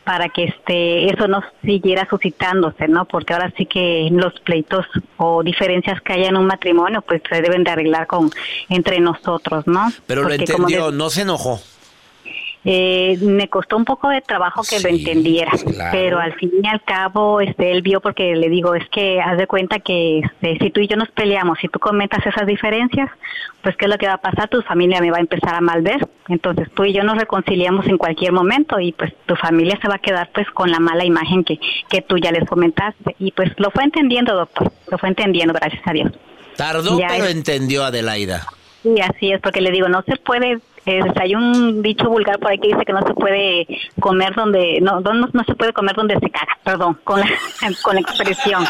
para 0.04 0.28
que 0.28 0.44
este 0.44 1.12
eso 1.12 1.26
no 1.28 1.42
siguiera 1.64 2.06
suscitándose, 2.08 2.88
¿no? 2.88 3.06
Porque 3.06 3.32
ahora 3.32 3.52
sí 3.56 3.66
que 3.66 4.08
los 4.12 4.38
pleitos 4.40 4.86
o 5.16 5.42
diferencias 5.42 6.00
que 6.02 6.12
haya 6.12 6.28
en 6.28 6.36
un 6.36 6.46
matrimonio, 6.46 7.02
pues 7.02 7.22
se 7.28 7.40
deben 7.40 7.64
de 7.64 7.70
arreglar 7.70 8.06
con 8.06 8.30
entre 8.68 9.00
nosotros, 9.00 9.66
¿no? 9.66 9.90
Pero 10.06 10.22
lo 10.22 10.28
como 10.28 10.40
entendió, 10.40 10.90
no 10.90 11.10
se 11.10 11.22
enojó. 11.22 11.60
Eh, 12.64 13.18
me 13.20 13.48
costó 13.48 13.76
un 13.76 13.84
poco 13.84 14.08
de 14.08 14.20
trabajo 14.22 14.62
que 14.68 14.80
lo 14.80 14.88
entendiera, 14.88 15.50
claro. 15.52 15.90
pero 15.92 16.18
al 16.18 16.32
fin 16.34 16.50
y 16.62 16.66
al 16.66 16.82
cabo, 16.82 17.40
este, 17.40 17.70
él 17.72 17.82
vio 17.82 18.00
porque 18.00 18.34
le 18.34 18.48
digo, 18.48 18.74
es 18.74 18.88
que 18.88 19.20
haz 19.20 19.36
de 19.36 19.46
cuenta 19.46 19.80
que 19.80 20.20
este, 20.20 20.58
si 20.58 20.70
tú 20.70 20.80
y 20.80 20.88
yo 20.88 20.96
nos 20.96 21.10
peleamos, 21.10 21.58
si 21.60 21.68
tú 21.68 21.78
comentas 21.78 22.24
esas 22.26 22.46
diferencias, 22.46 23.10
pues 23.62 23.76
qué 23.76 23.84
es 23.84 23.90
lo 23.90 23.98
que 23.98 24.06
va 24.06 24.14
a 24.14 24.20
pasar, 24.20 24.48
tu 24.48 24.62
familia 24.62 25.00
me 25.00 25.10
va 25.10 25.18
a 25.18 25.20
empezar 25.20 25.54
a 25.54 25.60
malver, 25.60 26.06
entonces 26.28 26.68
tú 26.74 26.84
y 26.84 26.92
yo 26.92 27.02
nos 27.02 27.18
reconciliamos 27.18 27.86
en 27.86 27.98
cualquier 27.98 28.32
momento 28.32 28.80
y 28.80 28.92
pues 28.92 29.12
tu 29.26 29.36
familia 29.36 29.78
se 29.82 29.88
va 29.88 29.96
a 29.96 29.98
quedar 29.98 30.30
pues 30.34 30.48
con 30.50 30.70
la 30.70 30.80
mala 30.80 31.04
imagen 31.04 31.44
que, 31.44 31.58
que 31.88 32.00
tú 32.02 32.16
ya 32.18 32.32
les 32.32 32.44
comentaste 32.48 33.14
y 33.18 33.32
pues 33.32 33.50
lo 33.58 33.70
fue 33.70 33.84
entendiendo, 33.84 34.34
doctor, 34.34 34.72
lo 34.90 34.98
fue 34.98 35.08
entendiendo, 35.10 35.52
gracias 35.54 35.82
a 35.86 35.92
Dios. 35.92 36.12
Tardó, 36.56 36.98
Ya 36.98 37.08
pero 37.08 37.24
es- 37.24 37.34
entendió 37.34 37.84
Adelaida. 37.84 38.46
Sí, 38.82 38.94
así 39.00 39.32
es, 39.32 39.40
porque 39.40 39.60
le 39.62 39.70
digo, 39.70 39.88
no 39.88 40.02
se 40.02 40.16
puede, 40.16 40.58
eh, 40.86 41.00
hay 41.20 41.34
un 41.34 41.82
dicho 41.82 42.08
vulgar 42.08 42.38
por 42.38 42.50
ahí 42.50 42.58
que 42.58 42.68
dice 42.68 42.84
que 42.84 42.92
no 42.92 43.00
se 43.06 43.14
puede 43.14 43.66
comer 44.00 44.34
donde, 44.34 44.80
no, 44.80 45.00
no, 45.00 45.12
no 45.14 45.44
se 45.44 45.54
puede 45.54 45.72
comer 45.72 45.96
donde 45.96 46.18
se 46.18 46.30
caga, 46.30 46.58
perdón, 46.62 46.98
con 47.04 47.20
la, 47.20 47.26
con 47.82 47.94
la 47.94 48.00
expresión. 48.00 48.64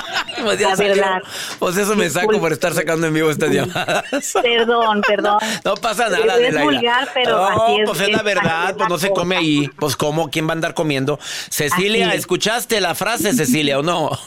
Pues 0.44 0.58
ya 0.58 0.68
la 0.70 0.76
verdad. 0.76 1.22
Pues 1.58 1.76
eso 1.76 1.94
me 1.96 2.08
saco 2.10 2.38
por 2.38 2.52
estar 2.52 2.72
sacando 2.74 3.06
en 3.06 3.14
vivo 3.14 3.30
estas 3.30 3.50
llamadas. 3.54 4.04
Perdón, 4.42 5.02
perdón. 5.06 5.38
No 5.64 5.74
pasa 5.76 6.04
nada, 6.08 6.18
Es 6.24 6.30
Adelaida. 6.30 6.62
vulgar, 6.62 7.08
pero 7.14 7.36
no, 7.36 7.44
así 7.46 7.80
es. 7.80 7.88
pues 7.88 8.00
es 8.00 8.08
la 8.10 8.22
verdad, 8.22 8.74
pues 8.76 8.88
no 8.88 8.98
se 8.98 9.10
come 9.10 9.36
ahí. 9.36 9.70
Pues 9.78 9.96
cómo, 9.96 10.30
¿quién 10.30 10.46
va 10.46 10.50
a 10.50 10.54
andar 10.54 10.74
comiendo? 10.74 11.18
Cecilia, 11.50 12.08
es. 12.10 12.20
¿escuchaste 12.20 12.80
la 12.80 12.94
frase, 12.94 13.32
Cecilia, 13.32 13.78
o 13.78 13.82
no? 13.82 14.10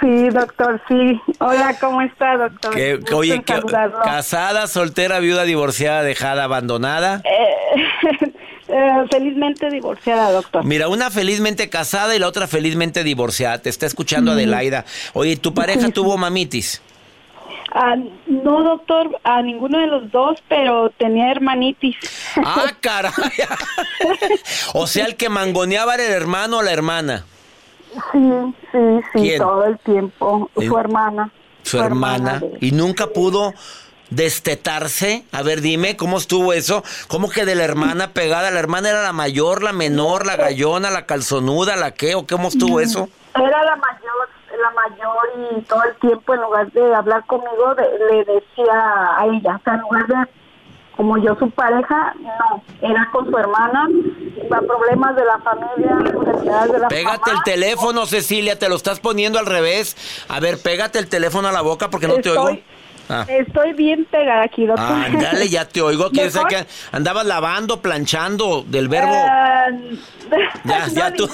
Sí, 0.00 0.28
doctor, 0.28 0.80
sí. 0.86 1.20
Hola, 1.38 1.76
¿cómo 1.80 2.02
está, 2.02 2.36
doctor? 2.36 2.74
Que- 2.74 3.00
oye, 3.14 3.42
que- 3.42 3.62
casada, 4.04 4.66
soltera, 4.66 5.18
viuda, 5.18 5.44
divorciada, 5.44 6.02
dejada, 6.02 6.44
abandonada. 6.44 7.22
Eh, 7.24 8.32
eh, 8.76 9.06
felizmente 9.10 9.70
divorciada, 9.70 10.32
doctor. 10.32 10.64
Mira, 10.64 10.88
una 10.88 11.10
felizmente 11.10 11.68
casada 11.70 12.14
y 12.14 12.18
la 12.18 12.28
otra 12.28 12.46
felizmente 12.46 13.02
divorciada. 13.04 13.58
Te 13.58 13.70
está 13.70 13.86
escuchando. 13.86 14.32
Adelaida. 14.32 14.84
Oye, 15.14 15.36
¿tu 15.36 15.54
pareja 15.54 15.88
tuvo 15.90 16.16
mamitis? 16.16 16.82
Ah, 17.72 17.96
no, 18.26 18.62
doctor, 18.62 19.18
a 19.24 19.42
ninguno 19.42 19.78
de 19.78 19.86
los 19.86 20.10
dos, 20.10 20.38
pero 20.48 20.90
tenía 20.96 21.30
hermanitis. 21.30 21.96
Ah, 22.36 22.72
caray. 22.80 23.12
o 24.74 24.86
sea, 24.86 25.06
el 25.06 25.16
que 25.16 25.28
mangoneaba 25.28 25.94
era 25.94 26.04
el 26.06 26.12
hermano 26.12 26.58
o 26.58 26.62
la 26.62 26.72
hermana. 26.72 27.24
Sí, 28.12 28.18
sí, 28.72 28.78
sí, 29.12 29.18
¿Quién? 29.20 29.38
todo 29.38 29.64
el 29.64 29.78
tiempo. 29.78 30.50
Eh, 30.56 30.66
Su 30.66 30.78
hermana. 30.78 31.30
Su 31.62 31.78
hermana. 31.80 32.38
de- 32.40 32.58
Y 32.60 32.72
nunca 32.72 33.08
pudo 33.08 33.52
destetarse? 34.10 35.24
A 35.32 35.42
ver, 35.42 35.60
dime, 35.60 35.96
¿cómo 35.96 36.18
estuvo 36.18 36.52
eso? 36.52 36.82
¿Cómo 37.08 37.28
que 37.30 37.44
de 37.44 37.54
la 37.54 37.64
hermana 37.64 38.12
pegada? 38.12 38.50
¿La 38.50 38.58
hermana 38.60 38.90
era 38.90 39.02
la 39.02 39.12
mayor, 39.12 39.62
la 39.62 39.72
menor, 39.72 40.26
la 40.26 40.36
gallona, 40.36 40.90
la 40.90 41.06
calzonuda, 41.06 41.76
la 41.76 41.92
qué? 41.92 42.14
¿O 42.14 42.26
cómo 42.26 42.48
estuvo 42.48 42.80
eso? 42.80 43.08
Era 43.34 43.64
la 43.64 43.76
mayor, 43.76 44.28
la 44.62 44.70
mayor 44.70 45.56
y 45.58 45.62
todo 45.62 45.82
el 45.84 45.94
tiempo 45.96 46.34
en 46.34 46.40
lugar 46.40 46.70
de 46.72 46.94
hablar 46.94 47.24
conmigo 47.26 47.74
de- 47.74 47.84
le 48.10 48.24
decía 48.24 49.18
a 49.18 49.26
ella, 49.26 49.56
o 49.56 49.62
sea, 49.64 49.74
en 49.74 49.80
lugar 49.80 50.06
de 50.06 50.14
como 50.96 51.18
yo 51.18 51.36
su 51.38 51.50
pareja, 51.50 52.14
no, 52.20 52.62
era 52.80 53.06
con 53.12 53.30
su 53.30 53.36
hermana, 53.36 53.86
iba 54.42 54.56
a 54.56 54.60
problemas 54.62 55.14
de 55.14 55.24
la 55.26 55.38
familia, 55.40 55.94
de 56.72 56.78
la 56.78 56.88
Pégate 56.88 57.30
el 57.32 57.42
teléfono, 57.44 58.06
Cecilia, 58.06 58.58
te 58.58 58.70
lo 58.70 58.76
estás 58.76 58.98
poniendo 59.00 59.38
al 59.38 59.44
revés. 59.44 59.94
A 60.30 60.40
ver, 60.40 60.58
pégate 60.62 60.98
el 60.98 61.08
teléfono 61.08 61.48
a 61.48 61.52
la 61.52 61.60
boca 61.60 61.90
porque 61.90 62.08
no 62.08 62.14
te 62.14 62.30
oigo. 62.30 62.58
Ah. 63.08 63.24
Estoy 63.28 63.72
bien 63.72 64.04
pegada 64.10 64.42
aquí, 64.44 64.66
doctor. 64.66 64.84
Ándale, 64.86 65.48
ya 65.48 65.66
te 65.66 65.80
oigo. 65.80 66.10
¿Quién 66.10 66.30
sabe 66.30 66.46
que 66.48 66.66
andabas 66.92 67.24
lavando, 67.26 67.80
planchando 67.80 68.64
del 68.66 68.88
verbo? 68.88 69.14
Ah, 69.14 69.66
Ya, 70.64 70.86
ya 70.88 71.12
tú. 71.12 71.28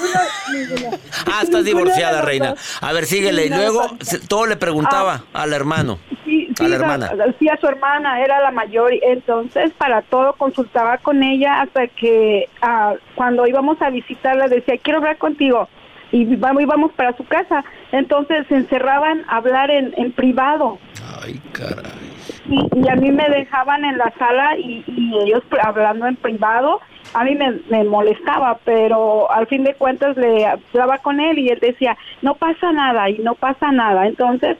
ninguno. 0.53 0.97
Ah, 1.25 1.41
estás 1.43 1.65
divorciada, 1.65 2.21
reina. 2.21 2.55
A 2.81 2.93
ver, 2.93 3.05
síguele. 3.05 3.47
Y 3.47 3.49
luego 3.49 3.87
todo 4.27 4.45
le 4.45 4.55
preguntaba 4.55 5.23
al 5.33 5.53
hermano. 5.53 5.97
Sí, 6.25 6.47
a 6.59 6.63
la 6.63 6.67
sí, 6.69 6.73
hermana. 6.75 7.11
sí, 7.39 7.49
a 7.49 7.57
su 7.57 7.67
hermana, 7.67 8.21
era 8.21 8.39
la 8.41 8.51
mayor, 8.51 8.91
entonces 9.01 9.71
para 9.77 10.01
todo 10.03 10.33
consultaba 10.33 10.97
con 10.99 11.21
ella 11.23 11.61
hasta 11.61 11.87
que 11.87 12.47
ah, 12.61 12.93
cuando 13.15 13.45
íbamos 13.47 13.81
a 13.81 13.89
visitarla 13.89 14.47
decía, 14.47 14.77
quiero 14.81 14.99
hablar 14.99 15.17
contigo, 15.17 15.67
y 16.13 16.35
vamos, 16.35 16.61
íbamos 16.61 16.93
para 16.93 17.17
su 17.17 17.25
casa, 17.25 17.65
entonces 17.91 18.45
se 18.47 18.55
encerraban 18.55 19.23
a 19.27 19.37
hablar 19.37 19.71
en, 19.71 19.93
en 19.97 20.11
privado. 20.11 20.77
Ay, 21.21 21.41
caray. 21.51 22.13
Y, 22.47 22.79
y 22.79 22.87
a 22.87 22.95
mí 22.95 23.11
me 23.11 23.27
dejaban 23.29 23.83
en 23.83 23.97
la 23.97 24.13
sala 24.19 24.55
y, 24.57 24.83
y 24.85 25.17
ellos 25.23 25.41
hablando 25.61 26.05
en 26.05 26.15
privado, 26.15 26.79
a 27.15 27.23
mí 27.23 27.35
me, 27.35 27.59
me 27.69 27.83
molestaba, 27.83 28.59
pero 28.63 29.31
al 29.31 29.47
fin 29.47 29.63
de 29.63 29.73
cuentas 29.73 30.15
le 30.15 30.45
hablaba 30.45 30.99
con 30.99 31.19
él 31.19 31.39
y 31.39 31.49
él 31.49 31.59
decía, 31.59 31.97
no 32.21 32.35
pasa 32.35 32.71
nada 32.71 33.09
y 33.09 33.17
no 33.17 33.33
pasa 33.33 33.71
nada. 33.71 34.05
Entonces, 34.05 34.57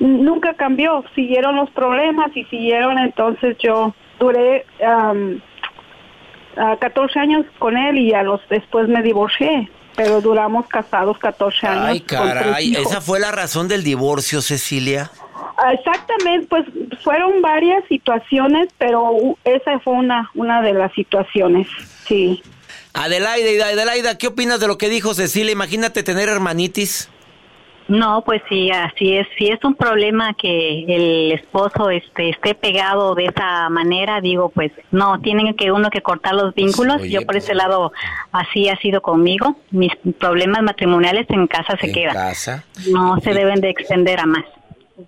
nunca 0.00 0.54
cambió, 0.54 1.04
siguieron 1.14 1.56
los 1.56 1.70
problemas 1.70 2.34
y 2.34 2.44
siguieron, 2.44 2.98
entonces 2.98 3.56
yo 3.58 3.94
duré 4.18 4.64
am, 4.82 5.40
a 6.56 6.76
14 6.76 7.18
años 7.18 7.46
con 7.58 7.76
él 7.76 7.98
y 7.98 8.14
a 8.14 8.22
los 8.22 8.40
después 8.48 8.88
me 8.88 9.02
divorcié, 9.02 9.68
pero 9.96 10.20
duramos 10.20 10.66
casados 10.66 11.18
14 11.18 11.66
años. 11.66 11.86
Ay, 11.86 12.00
caray. 12.00 12.74
¿Esa 12.74 13.00
fue 13.00 13.20
la 13.20 13.30
razón 13.30 13.68
del 13.68 13.82
divorcio, 13.84 14.42
Cecilia? 14.42 15.10
Ah, 15.56 15.72
Exactamente, 15.72 16.46
pues 16.48 16.64
fueron 17.02 17.40
varias 17.40 17.84
situaciones, 17.88 18.68
pero 18.78 19.36
esa 19.44 19.78
fue 19.80 19.94
una, 19.94 20.30
una 20.34 20.62
de 20.62 20.72
las 20.72 20.92
situaciones, 20.92 21.68
sí. 22.06 22.42
Adelaida, 22.92 23.66
Adelaida, 23.66 24.18
¿qué 24.18 24.28
opinas 24.28 24.60
de 24.60 24.68
lo 24.68 24.78
que 24.78 24.88
dijo 24.88 25.14
Cecilia? 25.14 25.52
Imagínate 25.52 26.02
tener 26.02 26.28
hermanitis. 26.28 27.08
No, 27.86 28.22
pues 28.24 28.40
sí, 28.48 28.70
así 28.70 29.16
es. 29.16 29.26
Si 29.36 29.48
es 29.48 29.62
un 29.62 29.74
problema 29.74 30.32
que 30.34 30.84
el 30.88 31.32
esposo 31.32 31.90
este, 31.90 32.30
esté 32.30 32.54
pegado 32.54 33.14
de 33.14 33.26
esa 33.26 33.68
manera, 33.68 34.20
digo, 34.22 34.48
pues 34.48 34.72
no, 34.90 35.20
tienen 35.20 35.54
que 35.54 35.70
uno 35.70 35.90
que 35.90 36.00
cortar 36.00 36.34
los 36.34 36.54
vínculos. 36.54 37.02
Oye, 37.02 37.10
Yo 37.10 37.20
por 37.20 37.34
pues- 37.34 37.44
ese 37.44 37.54
lado 37.54 37.92
así 38.32 38.68
ha 38.68 38.76
sido 38.78 39.02
conmigo. 39.02 39.56
Mis 39.70 39.92
problemas 40.18 40.62
matrimoniales 40.62 41.26
en 41.30 41.46
casa 41.46 41.76
se 41.78 41.88
en 41.88 41.92
quedan. 41.92 42.14
casa. 42.14 42.64
No 42.90 43.18
se 43.20 43.34
deben 43.34 43.60
de 43.60 43.70
extender 43.70 44.18
a 44.20 44.26
más. 44.26 44.44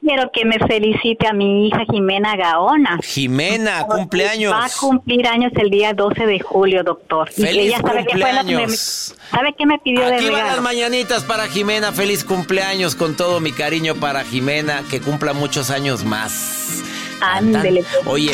Quiero 0.01 0.33
que 0.33 0.45
me 0.45 0.59
felicite 0.59 1.29
a 1.29 1.33
mi 1.33 1.69
hija 1.69 1.85
Jimena 1.89 2.35
Gaona. 2.35 2.99
Jimena, 3.05 3.87
cumpleaños. 3.87 4.53
Va 4.53 4.65
a 4.65 4.71
cumplir 4.81 5.29
años 5.29 5.53
el 5.57 5.71
día 5.71 5.93
12 5.93 6.27
de 6.27 6.41
julio, 6.41 6.83
doctor. 6.83 7.31
Y 7.37 7.43
¡Feliz 7.43 7.63
ella 7.67 7.79
sabe 7.79 8.05
qué 8.05 8.19
fue 8.19 8.31
cumpleaños! 8.31 9.15
¿Sabe 9.31 9.55
qué 9.57 9.65
me 9.65 9.79
pidió 9.79 10.05
de 10.07 10.17
Aquí 10.17 10.29
van 10.29 10.47
las 10.47 10.61
mañanitas 10.61 11.23
para 11.23 11.47
Jimena. 11.47 11.93
Feliz 11.93 12.25
cumpleaños 12.25 12.97
con 12.97 13.17
todo 13.17 13.39
mi 13.39 13.53
cariño 13.53 13.95
para 13.95 14.25
Jimena. 14.25 14.83
Que 14.91 15.01
cumpla 15.01 15.33
muchos 15.35 15.71
años 15.71 16.05
más. 16.05 16.83
Ándele. 17.21 17.85
Oye, 18.07 18.33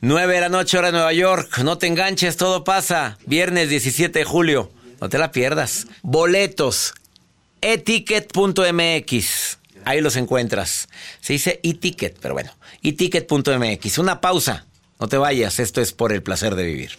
9 0.00 0.34
de 0.34 0.40
la 0.40 0.48
noche, 0.48 0.78
hora 0.78 0.88
de 0.88 0.92
Nueva 0.92 1.12
York. 1.12 1.58
No 1.58 1.78
te 1.78 1.86
enganches, 1.86 2.36
todo 2.36 2.64
pasa. 2.64 3.18
Viernes 3.26 3.68
17 3.68 4.18
de 4.18 4.24
julio. 4.24 4.70
No 5.00 5.08
te 5.08 5.18
la 5.18 5.30
pierdas. 5.32 5.86
Boletos. 6.02 6.94
eticket.mx. 7.60 9.58
Ahí 9.84 10.00
los 10.00 10.16
encuentras. 10.16 10.88
Se 11.20 11.34
dice 11.34 11.60
e-ticket, 11.62 12.18
pero 12.20 12.34
bueno. 12.34 12.52
eticket.mx. 12.82 13.98
Una 13.98 14.20
pausa. 14.20 14.66
No 14.98 15.08
te 15.08 15.16
vayas. 15.16 15.60
Esto 15.60 15.80
es 15.80 15.92
por 15.92 16.12
el 16.12 16.22
placer 16.22 16.54
de 16.54 16.64
vivir. 16.64 16.98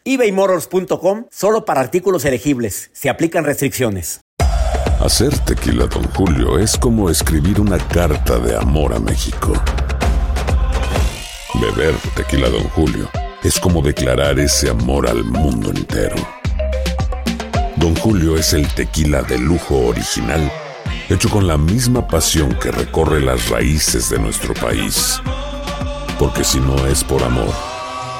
ebaymotors.com 0.05 1.25
solo 1.29 1.65
para 1.65 1.81
artículos 1.81 2.25
elegibles. 2.25 2.89
Se 2.93 3.09
aplican 3.09 3.43
restricciones. 3.43 4.21
Hacer 5.03 5.35
tequila, 5.39 5.87
Don 5.87 6.03
Julio, 6.11 6.59
es 6.59 6.77
como 6.77 7.09
escribir 7.09 7.59
una 7.59 7.79
carta 7.79 8.37
de 8.37 8.55
amor 8.55 8.93
a 8.93 8.99
México. 8.99 9.53
Beber 11.55 11.95
tequila, 12.15 12.49
Don 12.49 12.63
Julio, 12.69 13.09
es 13.43 13.59
como 13.59 13.81
declarar 13.81 14.39
ese 14.39 14.69
amor 14.69 15.09
al 15.09 15.23
mundo 15.23 15.71
entero. 15.71 16.15
Don 17.77 17.95
Julio 17.95 18.37
es 18.37 18.53
el 18.53 18.67
tequila 18.75 19.23
de 19.23 19.39
lujo 19.39 19.87
original, 19.87 20.51
hecho 21.09 21.29
con 21.29 21.47
la 21.47 21.57
misma 21.57 22.07
pasión 22.07 22.53
que 22.61 22.71
recorre 22.71 23.21
las 23.21 23.49
raíces 23.49 24.07
de 24.11 24.19
nuestro 24.19 24.53
país. 24.53 25.19
Porque 26.19 26.43
si 26.43 26.59
no 26.59 26.85
es 26.85 27.03
por 27.03 27.23
amor, 27.23 27.51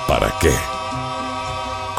¿para 0.07 0.33
qué? 0.41 0.51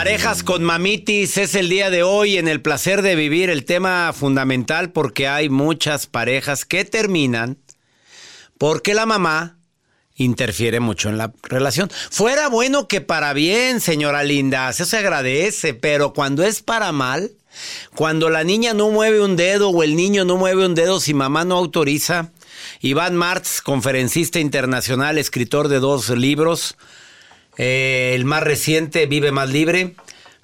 Parejas 0.00 0.42
con 0.42 0.64
mamitis 0.64 1.36
es 1.36 1.54
el 1.54 1.68
día 1.68 1.90
de 1.90 2.02
hoy 2.02 2.38
en 2.38 2.48
el 2.48 2.62
placer 2.62 3.02
de 3.02 3.16
vivir 3.16 3.50
el 3.50 3.66
tema 3.66 4.14
fundamental 4.14 4.92
porque 4.92 5.28
hay 5.28 5.50
muchas 5.50 6.06
parejas 6.06 6.64
que 6.64 6.86
terminan 6.86 7.58
porque 8.56 8.94
la 8.94 9.04
mamá 9.04 9.58
interfiere 10.14 10.80
mucho 10.80 11.10
en 11.10 11.18
la 11.18 11.34
relación. 11.42 11.90
Fuera 12.10 12.48
bueno 12.48 12.88
que 12.88 13.02
para 13.02 13.34
bien, 13.34 13.82
señora 13.82 14.22
linda, 14.22 14.70
eso 14.70 14.86
se 14.86 14.96
agradece, 14.96 15.74
pero 15.74 16.14
cuando 16.14 16.44
es 16.44 16.62
para 16.62 16.92
mal, 16.92 17.32
cuando 17.94 18.30
la 18.30 18.42
niña 18.42 18.72
no 18.72 18.88
mueve 18.88 19.20
un 19.20 19.36
dedo 19.36 19.68
o 19.68 19.82
el 19.82 19.96
niño 19.96 20.24
no 20.24 20.38
mueve 20.38 20.64
un 20.64 20.74
dedo 20.74 20.98
si 20.98 21.12
mamá 21.12 21.44
no 21.44 21.58
autoriza, 21.58 22.30
Iván 22.80 23.16
Martz, 23.16 23.60
conferencista 23.60 24.40
internacional, 24.40 25.18
escritor 25.18 25.68
de 25.68 25.78
dos 25.78 26.08
libros, 26.08 26.78
eh, 27.62 28.14
el 28.14 28.24
más 28.24 28.42
reciente, 28.42 29.04
Vive 29.04 29.32
Más 29.32 29.50
Libre. 29.50 29.94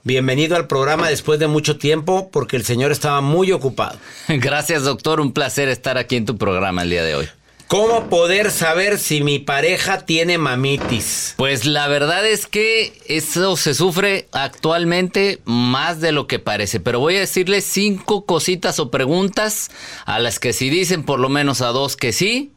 Bienvenido 0.04 0.54
al 0.54 0.66
programa 0.66 1.08
después 1.08 1.40
de 1.40 1.46
mucho 1.46 1.78
tiempo 1.78 2.30
porque 2.30 2.56
el 2.56 2.64
señor 2.64 2.92
estaba 2.92 3.22
muy 3.22 3.52
ocupado. 3.52 3.98
Gracias, 4.28 4.82
doctor. 4.82 5.20
Un 5.20 5.32
placer 5.32 5.70
estar 5.70 5.96
aquí 5.96 6.16
en 6.16 6.26
tu 6.26 6.36
programa 6.36 6.82
el 6.82 6.90
día 6.90 7.02
de 7.04 7.14
hoy. 7.14 7.26
¿Cómo 7.68 8.10
poder 8.10 8.50
saber 8.50 8.98
si 8.98 9.24
mi 9.24 9.38
pareja 9.38 10.04
tiene 10.04 10.36
mamitis? 10.36 11.34
Pues 11.38 11.64
la 11.64 11.88
verdad 11.88 12.24
es 12.24 12.46
que 12.46 12.92
eso 13.08 13.56
se 13.56 13.72
sufre 13.72 14.28
actualmente 14.32 15.40
más 15.46 16.00
de 16.00 16.12
lo 16.12 16.26
que 16.26 16.38
parece. 16.38 16.80
Pero 16.80 17.00
voy 17.00 17.16
a 17.16 17.20
decirle 17.20 17.62
cinco 17.62 18.26
cositas 18.26 18.78
o 18.78 18.90
preguntas 18.90 19.70
a 20.04 20.18
las 20.18 20.38
que 20.38 20.52
si 20.52 20.68
dicen 20.68 21.02
por 21.02 21.18
lo 21.18 21.30
menos 21.30 21.62
a 21.62 21.68
dos 21.68 21.96
que 21.96 22.12
sí, 22.12 22.52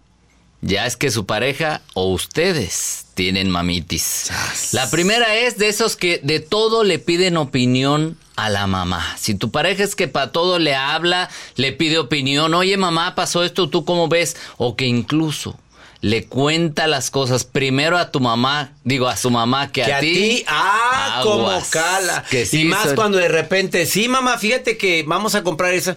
ya 0.61 0.85
es 0.85 0.97
que 0.97 1.11
su 1.11 1.25
pareja 1.25 1.81
o 1.93 2.11
ustedes 2.11 3.05
tienen 3.13 3.49
mamitis. 3.49 4.29
La 4.71 4.89
primera 4.89 5.35
es 5.35 5.57
de 5.57 5.69
esos 5.69 5.95
que 5.95 6.19
de 6.23 6.39
todo 6.39 6.83
le 6.83 6.99
piden 6.99 7.37
opinión 7.37 8.17
a 8.35 8.49
la 8.49 8.67
mamá. 8.67 9.15
Si 9.19 9.35
tu 9.35 9.51
pareja 9.51 9.83
es 9.83 9.95
que 9.95 10.07
para 10.07 10.31
todo 10.31 10.59
le 10.59 10.75
habla, 10.75 11.29
le 11.55 11.71
pide 11.73 11.97
opinión, 11.97 12.53
oye 12.53 12.77
mamá, 12.77 13.15
pasó 13.15 13.43
esto, 13.43 13.69
¿tú 13.69 13.83
cómo 13.85 14.07
ves? 14.07 14.37
O 14.57 14.75
que 14.75 14.85
incluso 14.85 15.59
le 16.01 16.25
cuenta 16.25 16.87
las 16.87 17.11
cosas 17.11 17.43
primero 17.43 17.97
a 17.97 18.11
tu 18.11 18.21
mamá, 18.21 18.71
digo 18.85 19.09
a 19.09 19.17
su 19.17 19.29
mamá 19.29 19.71
que, 19.71 19.83
Que 19.83 19.93
a, 19.93 19.99
ti. 19.99 20.45
ah, 20.47 21.19
como 21.23 21.61
cala. 21.69 22.23
Que 22.29 22.45
sí, 22.45 22.61
y 22.61 22.65
más 22.65 22.93
cuando 22.93 23.17
de 23.17 23.27
repente, 23.27 23.85
sí, 23.85 24.07
mamá, 24.07 24.37
fíjate 24.37 24.77
que 24.77 25.03
vamos 25.05 25.35
a 25.35 25.43
comprar 25.43 25.73
eso. 25.73 25.95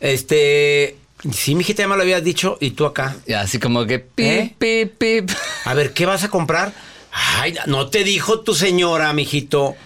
Este, 0.00 0.96
sí, 1.32 1.54
mijita, 1.54 1.82
ya 1.82 1.88
me 1.88 1.96
lo 1.96 2.02
habías 2.02 2.22
dicho, 2.24 2.56
y 2.60 2.70
tú 2.72 2.86
acá. 2.86 3.16
Así 3.36 3.58
como 3.58 3.86
que 3.86 3.98
pip, 3.98 4.26
¿Eh? 4.26 4.54
pip, 4.58 4.92
pip. 4.98 5.30
A 5.64 5.74
ver, 5.74 5.92
¿qué 5.92 6.06
vas 6.06 6.24
a 6.24 6.28
comprar? 6.28 6.72
Ay, 7.40 7.54
no 7.66 7.88
te 7.88 8.04
dijo 8.04 8.40
tu 8.40 8.54
señora, 8.54 9.12
mijito. 9.12 9.76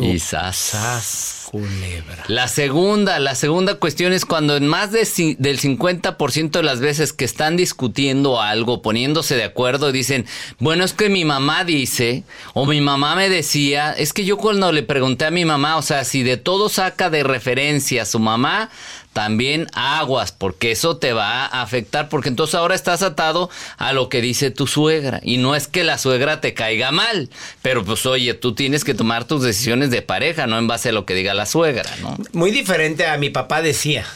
Y 0.00 0.20
sas. 0.20 0.54
Sas, 0.56 1.48
culebra. 1.50 2.22
La 2.28 2.46
segunda, 2.46 3.18
la 3.18 3.34
segunda 3.34 3.74
cuestión 3.80 4.12
es 4.12 4.24
cuando 4.24 4.56
en 4.56 4.68
más 4.68 4.92
de, 4.92 5.00
ci- 5.02 5.36
del 5.38 5.58
50% 5.60 6.50
de 6.50 6.62
las 6.62 6.78
veces 6.78 7.12
que 7.12 7.24
están 7.24 7.56
discutiendo 7.56 8.40
algo, 8.40 8.80
poniéndose 8.80 9.34
de 9.34 9.42
acuerdo, 9.42 9.90
dicen, 9.90 10.24
bueno, 10.60 10.84
es 10.84 10.92
que 10.92 11.08
mi 11.08 11.24
mamá 11.24 11.64
dice, 11.64 12.22
o 12.54 12.64
mi 12.64 12.80
mamá 12.80 13.16
me 13.16 13.28
decía, 13.28 13.90
es 13.92 14.12
que 14.12 14.24
yo 14.24 14.36
cuando 14.36 14.70
le 14.70 14.84
pregunté 14.84 15.24
a 15.24 15.32
mi 15.32 15.44
mamá, 15.44 15.76
o 15.76 15.82
sea, 15.82 16.04
si 16.04 16.22
de 16.22 16.36
todo 16.36 16.68
saca 16.68 17.10
de 17.10 17.24
referencia 17.24 18.02
a 18.02 18.06
su 18.06 18.20
mamá, 18.20 18.70
también 19.18 19.66
aguas, 19.72 20.30
porque 20.30 20.70
eso 20.70 20.98
te 20.98 21.12
va 21.12 21.44
a 21.46 21.62
afectar, 21.62 22.08
porque 22.08 22.28
entonces 22.28 22.54
ahora 22.54 22.76
estás 22.76 23.02
atado 23.02 23.50
a 23.76 23.92
lo 23.92 24.08
que 24.08 24.20
dice 24.20 24.52
tu 24.52 24.68
suegra. 24.68 25.18
Y 25.24 25.38
no 25.38 25.56
es 25.56 25.66
que 25.66 25.82
la 25.82 25.98
suegra 25.98 26.40
te 26.40 26.54
caiga 26.54 26.92
mal, 26.92 27.28
pero 27.60 27.84
pues 27.84 28.06
oye, 28.06 28.34
tú 28.34 28.54
tienes 28.54 28.84
que 28.84 28.94
tomar 28.94 29.24
tus 29.24 29.42
decisiones 29.42 29.90
de 29.90 30.02
pareja, 30.02 30.46
no 30.46 30.56
en 30.56 30.68
base 30.68 30.90
a 30.90 30.92
lo 30.92 31.04
que 31.04 31.16
diga 31.16 31.34
la 31.34 31.46
suegra, 31.46 31.90
¿no? 32.00 32.16
Muy 32.32 32.52
diferente 32.52 33.08
a 33.08 33.18
mi 33.18 33.28
papá 33.28 33.60
decía. 33.60 34.06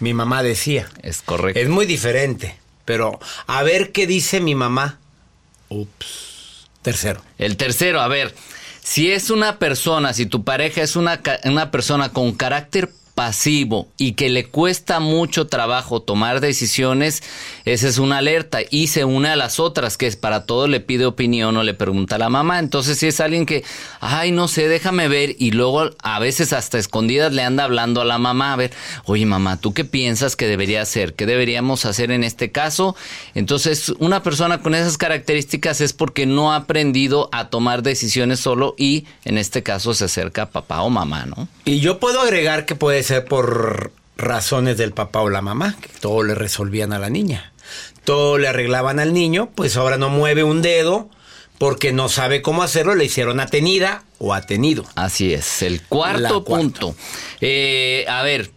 Mi 0.00 0.12
mamá 0.12 0.42
decía. 0.42 0.86
Es 1.02 1.22
correcto. 1.22 1.58
Es 1.58 1.70
muy 1.70 1.86
diferente. 1.86 2.58
Pero 2.84 3.18
a 3.46 3.62
ver 3.62 3.90
qué 3.90 4.06
dice 4.06 4.40
mi 4.40 4.54
mamá. 4.54 4.98
Ups. 5.70 6.68
Tercero. 6.82 7.22
El 7.38 7.56
tercero, 7.56 8.02
a 8.02 8.08
ver, 8.08 8.34
si 8.82 9.12
es 9.12 9.30
una 9.30 9.58
persona, 9.58 10.12
si 10.12 10.26
tu 10.26 10.44
pareja 10.44 10.82
es 10.82 10.94
una, 10.94 11.22
una 11.44 11.70
persona 11.70 12.10
con 12.10 12.32
carácter 12.34 12.90
pasivo 13.16 13.88
y 13.96 14.12
que 14.12 14.28
le 14.28 14.44
cuesta 14.44 15.00
mucho 15.00 15.46
trabajo 15.46 16.02
tomar 16.02 16.40
decisiones, 16.40 17.22
esa 17.64 17.88
es 17.88 17.96
una 17.96 18.18
alerta 18.18 18.58
y 18.70 18.88
se 18.88 19.06
une 19.06 19.30
a 19.30 19.36
las 19.36 19.58
otras, 19.58 19.96
que 19.96 20.06
es 20.06 20.16
para 20.16 20.44
todo 20.44 20.68
le 20.68 20.80
pide 20.80 21.06
opinión 21.06 21.56
o 21.56 21.62
le 21.62 21.72
pregunta 21.72 22.16
a 22.16 22.18
la 22.18 22.28
mamá. 22.28 22.58
Entonces, 22.58 22.98
si 22.98 23.06
es 23.06 23.18
alguien 23.20 23.46
que, 23.46 23.64
ay, 24.00 24.32
no 24.32 24.48
sé, 24.48 24.68
déjame 24.68 25.08
ver 25.08 25.34
y 25.38 25.52
luego 25.52 25.92
a 26.02 26.18
veces 26.18 26.52
hasta 26.52 26.78
escondidas 26.78 27.32
le 27.32 27.42
anda 27.42 27.64
hablando 27.64 28.02
a 28.02 28.04
la 28.04 28.18
mamá, 28.18 28.52
a 28.52 28.56
ver, 28.56 28.72
oye 29.06 29.24
mamá, 29.24 29.58
¿tú 29.58 29.72
qué 29.72 29.86
piensas 29.86 30.36
que 30.36 30.46
debería 30.46 30.82
hacer? 30.82 31.14
¿Qué 31.14 31.24
deberíamos 31.24 31.86
hacer 31.86 32.10
en 32.10 32.22
este 32.22 32.52
caso? 32.52 32.96
Entonces, 33.34 33.94
una 33.98 34.22
persona 34.22 34.60
con 34.60 34.74
esas 34.74 34.98
características 34.98 35.80
es 35.80 35.94
porque 35.94 36.26
no 36.26 36.52
ha 36.52 36.56
aprendido 36.56 37.30
a 37.32 37.48
tomar 37.48 37.82
decisiones 37.82 38.40
solo 38.40 38.74
y 38.76 39.06
en 39.24 39.38
este 39.38 39.62
caso 39.62 39.94
se 39.94 40.04
acerca 40.04 40.42
a 40.42 40.50
papá 40.50 40.82
o 40.82 40.90
mamá, 40.90 41.24
¿no? 41.24 41.48
Y 41.64 41.80
yo 41.80 41.98
puedo 41.98 42.20
agregar 42.20 42.66
que 42.66 42.74
puede 42.74 43.05
ser 43.06 43.24
por 43.24 43.92
razones 44.16 44.76
del 44.76 44.92
papá 44.92 45.20
o 45.20 45.30
la 45.30 45.42
mamá, 45.42 45.76
que 45.80 45.88
todo 46.00 46.22
le 46.22 46.34
resolvían 46.34 46.92
a 46.92 46.98
la 46.98 47.10
niña. 47.10 47.52
Todo 48.04 48.38
le 48.38 48.48
arreglaban 48.48 49.00
al 49.00 49.12
niño, 49.12 49.50
pues 49.54 49.76
ahora 49.76 49.96
no 49.96 50.10
mueve 50.10 50.44
un 50.44 50.62
dedo 50.62 51.08
porque 51.58 51.92
no 51.92 52.08
sabe 52.08 52.42
cómo 52.42 52.62
hacerlo, 52.62 52.94
le 52.94 53.04
hicieron 53.04 53.40
atenida 53.40 54.04
o 54.18 54.34
atenido. 54.34 54.84
Así 54.94 55.32
es. 55.32 55.62
El 55.62 55.82
cuarto 55.82 56.44
punto. 56.44 56.94
Eh, 57.40 58.04
a 58.08 58.22
ver, 58.22 58.50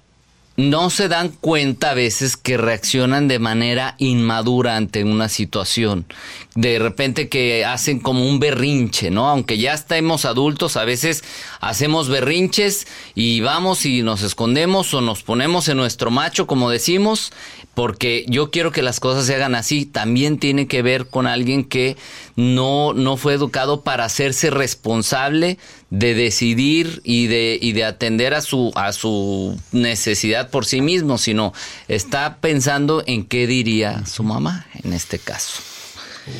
no 0.60 0.90
se 0.90 1.08
dan 1.08 1.30
cuenta 1.30 1.92
a 1.92 1.94
veces 1.94 2.36
que 2.36 2.58
reaccionan 2.58 3.30
de 3.30 3.40
manera 3.40 3.96
inmadura 3.98 4.76
ante 4.76 5.06
una 5.06 5.30
situación. 5.30 6.06
De 6.54 6.80
repente 6.80 7.30
que 7.30 7.64
hacen 7.64 8.02
como 8.02 8.28
un 8.28 8.42
berrinche, 8.42 9.10
¿no? 9.10 9.30
Aunque 9.30 9.58
ya 9.58 9.74
estemos 9.74 10.26
adultos, 10.26 10.76
a 10.76 10.84
veces 10.84 11.24
hacemos 11.62 12.10
berrinches 12.10 12.88
y 13.16 13.40
vamos 13.40 13.86
y 13.86 14.02
nos 14.02 14.22
escondemos 14.22 14.94
o 14.94 15.00
nos 15.00 15.24
ponemos 15.24 15.70
en 15.70 15.78
nuestro 15.78 16.12
macho, 16.12 16.46
como 16.46 16.70
decimos, 16.70 17.32
porque 17.80 18.26
yo 18.28 18.52
quiero 18.52 18.74
que 18.74 18.82
las 18.82 19.00
cosas 19.00 19.26
se 19.26 19.36
hagan 19.36 19.56
así. 19.56 19.86
También 19.86 20.38
tiene 20.38 20.68
que 20.68 20.82
ver 20.82 21.06
con 21.06 21.28
alguien 21.28 21.64
que 21.64 21.96
no, 22.36 22.92
no 22.92 23.16
fue 23.16 23.34
educado 23.34 23.84
para 23.84 24.04
hacerse 24.04 24.50
responsable 24.50 25.58
de 25.90 26.14
decidir 26.14 27.00
y 27.06 27.28
de, 27.28 27.58
y 27.62 27.72
de 27.72 27.86
atender 27.86 28.34
a 28.34 28.42
su, 28.42 28.74
a 28.76 28.92
su 28.92 29.58
necesidad 29.72 30.50
por 30.50 30.66
sí 30.66 30.82
mismo, 30.82 31.18
sino 31.18 31.54
está 31.88 32.40
pensando 32.42 33.02
en 33.08 33.26
qué 33.26 33.48
diría 33.48 34.06
su 34.06 34.24
mamá 34.24 34.68
en 34.84 34.92
este 34.92 35.18
caso. 35.18 35.62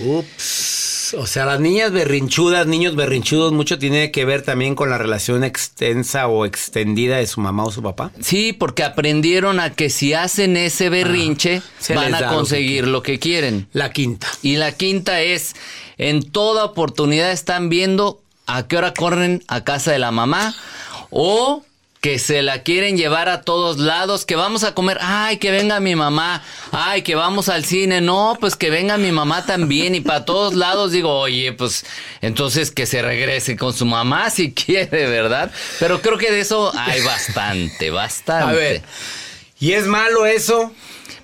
Ups. 0.04 0.89
O 1.18 1.28
sea, 1.28 1.46
las 1.46 1.60
niñas 1.60 1.92
berrinchudas, 1.92 2.68
niños 2.68 2.96
berrinchudos, 2.96 3.52
mucho 3.52 3.80
tiene 3.80 4.12
que 4.12 4.26
ver 4.26 4.44
también 4.44 4.76
con 4.76 4.90
la 4.90 4.98
relación 4.98 5.44
extensa 5.44 6.28
o 6.28 6.46
extendida 6.46 7.18
de 7.18 7.28
su 7.28 7.42
mamá 7.42 7.64
o 7.64 7.72
su 7.72 7.82
papá. 7.82 8.12
Sí, 8.20 8.54
porque 8.54 8.84
aprendieron 8.84 9.60
a 9.60 9.72
que 9.72 9.90
si 9.90 10.14
hacen 10.14 10.58
ese 10.58 10.90
berrinche 10.90 11.62
se 11.80 11.96
van 11.96 12.14
a 12.14 12.22
lo 12.22 12.28
que 12.28 12.36
conseguir 12.36 12.88
lo 12.88 13.04
que 13.04 13.20
quieren. 13.20 13.68
La 13.74 13.92
quinta. 13.92 14.28
Y 14.42 14.58
la 14.58 14.72
quinta 14.72 15.22
es, 15.22 15.56
en 15.98 16.30
toda 16.32 16.66
oportunidad 16.66 17.32
están 17.32 17.70
viendo 17.70 18.22
a 18.46 18.68
qué 18.68 18.78
hora 18.78 18.94
corren 18.94 19.44
a 19.48 19.64
casa 19.64 19.92
de 19.92 20.00
la 20.00 20.12
mamá 20.12 20.56
o 21.10 21.64
que 22.02 22.18
se 22.18 22.42
la 22.42 22.64
quieren 22.64 22.96
llevar 22.96 23.28
a 23.28 23.42
todos 23.42 23.78
lados, 23.78 24.26
que 24.26 24.38
vamos 24.38 24.64
a 24.64 24.74
comer, 24.74 24.98
ay, 25.02 25.38
que 25.38 25.52
venga 25.52 25.82
mi 25.82 25.96
mamá, 25.96 26.44
ay, 26.72 27.02
que 27.02 27.16
vamos 27.16 27.50
al 27.50 27.66
cine, 27.66 28.00
no, 28.00 28.38
pues 28.40 28.56
que 28.56 28.70
venga 28.70 28.98
mi 28.98 29.12
mamá 29.12 29.46
también 29.46 29.96
y 29.96 30.02
para 30.02 30.24
todos 30.24 30.54
lados 30.54 30.94
digo, 30.94 31.14
oye, 31.20 31.52
pues 31.52 31.86
entonces 32.22 32.72
que 32.72 32.86
se 32.86 33.02
regrese 33.02 33.58
con 33.58 33.74
su 33.74 33.86
mamá 33.86 34.30
si 34.30 34.54
quiere, 34.54 35.08
¿verdad? 35.08 35.52
Pero 35.80 36.02
creo 36.02 36.18
que 36.18 36.32
de 36.32 36.40
eso 36.40 36.72
hay 36.78 37.02
bastante, 37.02 37.90
bastante. 37.90 38.50
A 38.50 38.54
ver, 38.54 38.82
¿y 39.60 39.74
es 39.74 39.86
malo 39.86 40.26
eso? 40.26 40.72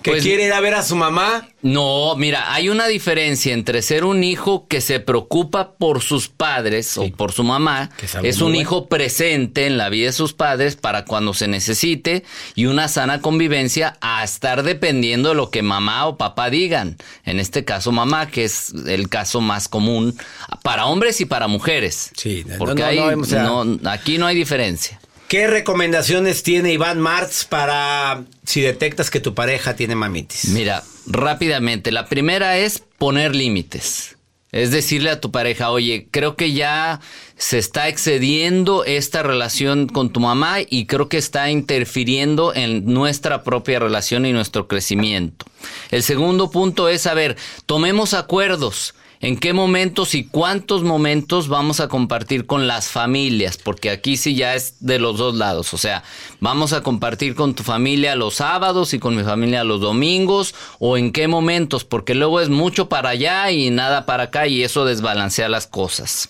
¿Que 0.05 0.11
Pues- 0.11 0.23
quiere 0.23 0.45
ir 0.45 0.53
a 0.53 0.59
ver 0.59 0.75
a 0.75 0.83
su 0.83 0.95
mamá? 0.95 1.49
No, 1.63 2.15
mira, 2.15 2.53
hay 2.53 2.69
una 2.69 2.85
diferencia 2.85 3.55
entre 3.55 3.81
ser 3.81 4.05
un 4.05 4.23
hijo 4.23 4.67
que 4.67 4.79
se 4.79 4.99
preocupa 4.99 5.71
por 5.79 6.03
sus 6.03 6.27
padres 6.29 6.95
o 6.99 7.09
por 7.09 7.31
su 7.31 7.43
mamá, 7.43 7.89
algo 8.13 8.27
es 8.27 8.35
un 8.37 8.49
bueno. 8.49 8.61
hijo 8.61 8.85
presente 8.85 9.65
en 9.65 9.79
la 9.79 9.89
vida 9.89 10.05
de 10.05 10.13
sus 10.13 10.33
padres 10.33 10.75
para 10.75 11.05
cuando 11.05 11.33
se 11.33 11.47
necesite 11.47 12.23
y 12.53 12.67
una 12.67 12.87
sana 12.87 13.19
convivencia 13.19 13.97
a 13.99 14.23
estar 14.23 14.61
dependiendo 14.61 15.29
de 15.29 15.35
lo 15.35 15.49
que 15.49 15.63
mamá 15.63 16.05
o 16.05 16.17
papá 16.17 16.51
digan. 16.51 16.97
En 17.23 17.39
este 17.39 17.65
caso 17.65 17.91
mamá, 17.91 18.27
que 18.27 18.43
es 18.43 18.71
el 18.85 19.09
caso 19.09 19.41
más 19.41 19.67
común 19.67 20.15
para 20.61 20.85
hombres 20.85 21.19
y 21.19 21.25
para 21.25 21.47
mujeres. 21.47 22.11
Sí, 22.15 22.45
porque 22.59 22.83
no, 23.15 23.25
sea- 23.25 23.41
no- 23.41 23.79
aquí 23.89 24.19
no 24.19 24.27
hay 24.27 24.35
diferencia. 24.35 24.99
¿Qué 25.27 25.47
recomendaciones 25.47 26.43
tiene 26.43 26.71
Iván 26.71 26.99
Martz 26.99 27.45
para 27.45 28.23
si 28.45 28.61
detectas 28.61 29.09
que 29.09 29.19
tu 29.19 29.33
pareja 29.33 29.75
tiene 29.75 29.95
mamitis? 29.95 30.49
Mira, 30.49 30.83
rápidamente, 31.07 31.91
la 31.91 32.05
primera 32.05 32.57
es 32.57 32.83
poner 32.99 33.35
límites. 33.35 34.15
Es 34.51 34.71
decirle 34.71 35.09
a 35.09 35.19
tu 35.19 35.31
pareja, 35.31 35.71
oye, 35.71 36.07
creo 36.11 36.37
que 36.37 36.53
ya 36.53 37.01
se 37.37 37.57
está 37.57 37.89
excediendo 37.89 38.85
esta 38.85 39.21
relación 39.21 39.87
con 39.87 40.11
tu 40.11 40.21
mamá 40.21 40.59
y 40.61 40.85
creo 40.85 41.09
que 41.09 41.17
está 41.17 41.49
interfiriendo 41.49 42.53
en 42.53 42.85
nuestra 42.85 43.43
propia 43.43 43.79
relación 43.79 44.25
y 44.25 44.31
nuestro 44.31 44.67
crecimiento. 44.69 45.45
El 45.91 46.03
segundo 46.03 46.51
punto 46.51 46.87
es, 46.87 47.05
a 47.05 47.13
ver, 47.13 47.35
tomemos 47.65 48.13
acuerdos. 48.13 48.93
¿En 49.21 49.37
qué 49.37 49.53
momentos 49.53 50.13
y 50.13 50.25
cuántos 50.25 50.83
momentos 50.83 51.47
vamos 51.47 51.79
a 51.79 51.87
compartir 51.87 52.45
con 52.45 52.67
las 52.67 52.89
familias? 52.89 53.57
Porque 53.57 53.89
aquí 53.89 54.17
sí 54.17 54.35
ya 54.35 54.55
es 54.55 54.75
de 54.81 54.99
los 54.99 55.17
dos 55.17 55.35
lados. 55.35 55.73
O 55.73 55.77
sea, 55.77 56.03
vamos 56.39 56.73
a 56.73 56.83
compartir 56.83 57.33
con 57.35 57.55
tu 57.55 57.63
familia 57.63 58.15
los 58.15 58.35
sábados 58.35 58.93
y 58.93 58.99
con 58.99 59.15
mi 59.15 59.23
familia 59.23 59.63
los 59.63 59.79
domingos. 59.81 60.53
¿O 60.79 60.97
en 60.97 61.11
qué 61.11 61.27
momentos? 61.27 61.85
Porque 61.85 62.13
luego 62.13 62.41
es 62.41 62.49
mucho 62.49 62.89
para 62.89 63.09
allá 63.09 63.51
y 63.51 63.69
nada 63.69 64.05
para 64.05 64.23
acá 64.23 64.47
y 64.47 64.63
eso 64.63 64.85
desbalancea 64.85 65.49
las 65.49 65.65
cosas. 65.65 66.29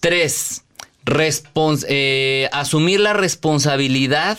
Tres, 0.00 0.64
eh, 1.88 2.48
asumir 2.52 3.00
la 3.00 3.12
responsabilidad 3.12 4.38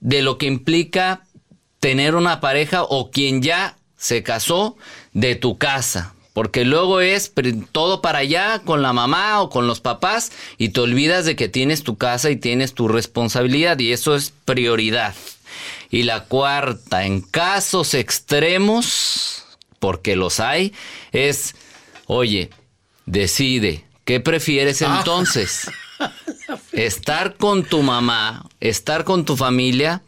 de 0.00 0.22
lo 0.22 0.36
que 0.38 0.46
implica 0.46 1.24
tener 1.80 2.14
una 2.14 2.40
pareja 2.40 2.82
o 2.82 3.10
quien 3.10 3.42
ya 3.42 3.76
se 3.96 4.22
casó 4.22 4.76
de 5.12 5.34
tu 5.34 5.56
casa. 5.56 6.14
Porque 6.34 6.64
luego 6.64 7.00
es 7.00 7.32
todo 7.70 8.02
para 8.02 8.18
allá 8.18 8.60
con 8.64 8.82
la 8.82 8.92
mamá 8.92 9.40
o 9.40 9.48
con 9.48 9.68
los 9.68 9.80
papás 9.80 10.32
y 10.58 10.70
te 10.70 10.80
olvidas 10.80 11.24
de 11.24 11.36
que 11.36 11.48
tienes 11.48 11.84
tu 11.84 11.96
casa 11.96 12.28
y 12.28 12.36
tienes 12.36 12.74
tu 12.74 12.88
responsabilidad 12.88 13.78
y 13.78 13.92
eso 13.92 14.16
es 14.16 14.32
prioridad. 14.44 15.14
Y 15.90 16.02
la 16.02 16.24
cuarta, 16.24 17.06
en 17.06 17.20
casos 17.20 17.94
extremos, 17.94 19.44
porque 19.78 20.16
los 20.16 20.40
hay, 20.40 20.74
es, 21.12 21.54
oye, 22.06 22.50
decide, 23.06 23.84
¿qué 24.04 24.18
prefieres 24.18 24.82
entonces? 24.82 25.70
¿Estar 26.72 27.36
con 27.36 27.62
tu 27.62 27.82
mamá, 27.82 28.44
estar 28.58 29.04
con 29.04 29.24
tu 29.24 29.36
familia 29.36 30.02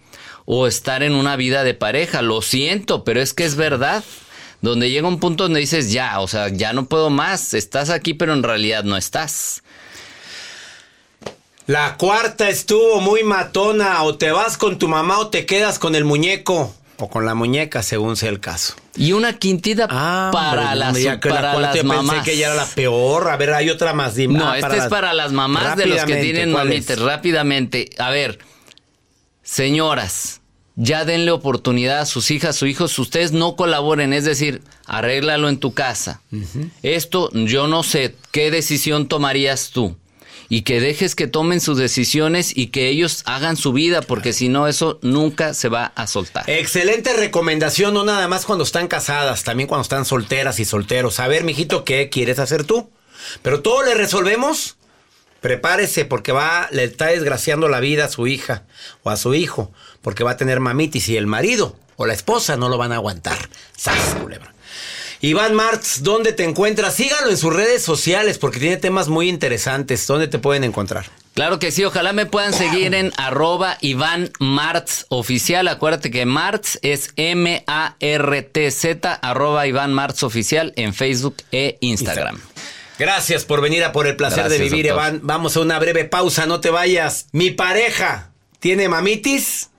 o 0.45 0.67
estar 0.67 1.05
en 1.05 1.15
una 1.15 1.37
vida 1.37 1.63
de 1.63 1.75
pareja? 1.75 2.21
Lo 2.21 2.43
siento, 2.43 3.05
pero 3.05 3.21
es 3.21 3.33
que 3.33 3.45
es 3.45 3.55
verdad. 3.55 4.03
Donde 4.63 4.91
llega 4.91 5.07
un 5.07 5.21
punto 5.21 5.45
donde 5.45 5.61
dices, 5.61 5.93
ya, 5.93 6.21
o 6.21 6.29
sea, 6.29 6.49
ya 6.49 6.73
no 6.73 6.87
puedo 6.87 7.11
más, 7.11 7.55
estás 7.55 7.91
aquí, 7.91 8.15
pero 8.15 8.33
en 8.33 8.43
realidad 8.43 8.85
no 8.85 8.97
estás. 8.97 9.63
La 11.67 11.97
cuarta 11.97 12.49
estuvo 12.49 13.01
muy 13.01 13.25
matona. 13.25 14.03
O 14.05 14.17
te 14.17 14.31
vas 14.31 14.57
con 14.57 14.79
tu 14.79 14.87
mamá 14.89 15.19
o 15.19 15.29
te 15.29 15.47
quedas 15.47 15.79
con 15.79 15.95
el 15.95 16.05
muñeco. 16.05 16.73
O 16.99 17.11
con 17.11 17.27
la 17.27 17.35
muñeca, 17.35 17.83
según 17.83 18.17
sea 18.17 18.31
el 18.31 18.41
caso. 18.41 18.75
Y 18.97 19.13
una 19.13 19.37
quintita 19.39 19.87
para 19.89 20.31
Hombre, 20.31 20.77
las, 20.77 20.99
ya 20.99 21.15
la 21.15 21.21
para 21.21 21.59
las 21.61 21.85
mamás. 21.85 22.15
Pensé 22.17 22.31
que 22.31 22.37
ya 22.39 22.47
era 22.47 22.55
la 22.55 22.67
peor. 22.67 23.29
A 23.29 23.37
ver, 23.37 23.53
hay 23.53 23.69
otra 23.69 23.93
más. 23.93 24.15
dime. 24.15 24.39
No, 24.39 24.51
Ah, 24.53 24.59
este 24.59 24.79
es 24.79 24.87
para 24.87 25.13
las 25.13 25.33
mamás 25.33 25.77
de 25.77 25.87
los 25.87 26.05
que 26.05 26.17
tienen 26.17 26.53
¿cuál 26.53 26.69
mamitas. 26.69 26.99
Rápidamente, 26.99 27.91
a 27.99 28.11
ver, 28.11 28.39
señoras, 29.43 30.41
ya 30.77 31.05
denle 31.05 31.31
oportunidad 31.31 32.01
a 32.01 32.07
sus 32.07 32.31
hijas, 32.31 32.57
sus 32.57 32.69
hijos. 32.69 32.99
Ustedes 32.99 33.33
no 33.33 33.57
colaboren, 33.57 34.13
es 34.13 34.25
decir, 34.25 34.63
arréglalo 34.85 35.49
en 35.49 35.59
tu 35.59 35.75
casa. 35.75 36.21
Esto 36.83 37.31
yo 37.33 37.67
no 37.67 37.83
sé 37.83 38.15
qué 38.31 38.51
decisión 38.51 39.09
tomarías 39.09 39.71
tú. 39.71 39.97
Y 40.49 40.63
que 40.63 40.79
dejes 40.79 41.17
que 41.17 41.27
tomen 41.27 41.61
sus 41.61 41.77
decisiones 41.77 42.57
y 42.57 42.69
que 42.69 42.89
ellos 42.89 43.23
hagan 43.25 43.57
su 43.57 43.73
vida, 43.73 44.01
porque 44.01 44.33
si 44.33 44.49
no, 44.49 44.69
eso 44.69 45.01
nunca 45.03 45.55
se 45.55 45.69
va 45.69 45.87
a 45.97 46.07
soltar. 46.07 46.49
Excelente 46.49 47.13
recomendación, 47.15 47.93
no 47.95 48.05
nada 48.05 48.29
más 48.29 48.47
cuando 48.47 48.63
están 48.63 48.87
casadas, 48.87 49.43
también 49.43 49.67
cuando 49.67 49.83
están 49.83 50.05
solteras 50.05 50.61
y 50.61 50.65
solteros. 50.65 51.19
A 51.19 51.27
ver, 51.27 51.43
mijito, 51.43 51.83
¿qué 51.83 52.11
quieres 52.11 52.39
hacer 52.39 52.63
tú? 52.63 52.89
Pero 53.43 53.61
todo 53.61 53.83
le 53.83 53.95
resolvemos. 53.95 54.76
Prepárese 55.47 56.05
porque 56.05 56.33
va, 56.33 56.67
le 56.73 56.83
está 56.83 57.07
desgraciando 57.07 57.69
la 57.69 57.79
vida 57.79 58.07
a 58.07 58.09
su 58.09 58.27
hija 58.27 58.65
o 59.05 59.11
a 59.11 59.17
su 59.17 59.33
hijo, 59.33 59.71
porque 60.03 60.25
va 60.25 60.33
a 60.33 60.37
tener 60.37 60.59
mamitis 60.59 61.09
y 61.09 61.17
el 61.17 61.29
marido 61.29 61.77
o 61.95 62.05
la 62.05 62.15
esposa 62.15 62.57
no 62.57 62.69
lo 62.69 62.79
van 62.79 62.91
a 62.91 62.97
aguantar. 62.97 63.39
¡Sas, 63.77 64.17
culebra! 64.21 64.53
Iván 65.21 65.55
Martz, 65.55 66.03
¿dónde 66.03 66.33
te 66.33 66.43
encuentras? 66.43 66.97
Síganlo 66.97 67.31
en 67.31 67.37
sus 67.37 67.55
redes 67.55 67.81
sociales 67.81 68.39
porque 68.39 68.59
tiene 68.59 68.77
temas 68.77 69.07
muy 69.07 69.29
interesantes. 69.29 70.05
¿Dónde 70.09 70.27
te 70.27 70.41
pueden 70.41 70.65
encontrar? 70.65 71.07
Claro 71.35 71.61
que 71.61 71.71
sí, 71.71 71.85
ojalá 71.85 72.13
me 72.13 72.27
puedan 72.27 72.53
seguir 72.53 72.93
en 72.93 73.13
arroba 73.17 73.79
Iván 73.81 74.33
Martz 74.41 75.07
oficial. 75.11 75.69
Acuérdate 75.69 76.11
que 76.11 76.27
Martz 76.27 76.81
es 76.83 77.13
M-A-R-T-Z, 77.15 79.15
arroba 79.15 79.69
Iván 79.69 79.95
Martz 79.95 80.25
oficial 80.25 80.73
en 80.75 80.93
Facebook 80.93 81.37
e 81.53 81.79
Instagram. 81.83 82.41
Gracias 82.99 83.45
por 83.45 83.61
venir 83.61 83.85
a 83.85 83.93
por 83.93 84.07
el 84.07 84.17
placer 84.17 84.45
Gracias, 84.45 84.59
de 84.59 84.65
vivir, 84.65 84.87
doctor. 84.87 85.07
Evan. 85.07 85.21
Vamos 85.23 85.57
a 85.57 85.61
una 85.61 85.79
breve 85.79 86.05
pausa, 86.05 86.47
no 86.47 86.61
te 86.61 86.71
vayas. 86.71 87.27
Mi 87.33 87.51
pareja 87.51 88.33
tiene 88.59 88.89
mamitis. 88.89 89.71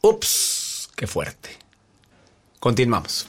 Ups, 0.00 0.90
qué 0.96 1.06
fuerte. 1.06 1.50
Continuamos. 2.60 3.28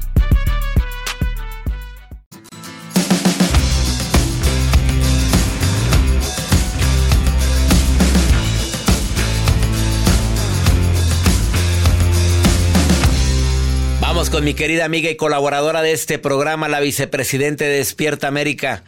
Vamos 14.21 14.29
con 14.29 14.43
mi 14.43 14.53
querida 14.53 14.85
amiga 14.85 15.09
y 15.09 15.15
colaboradora 15.15 15.81
de 15.81 15.93
este 15.93 16.19
programa, 16.19 16.69
la 16.69 16.79
vicepresidente 16.79 17.63
de 17.63 17.77
Despierta 17.77 18.27
América, 18.27 18.83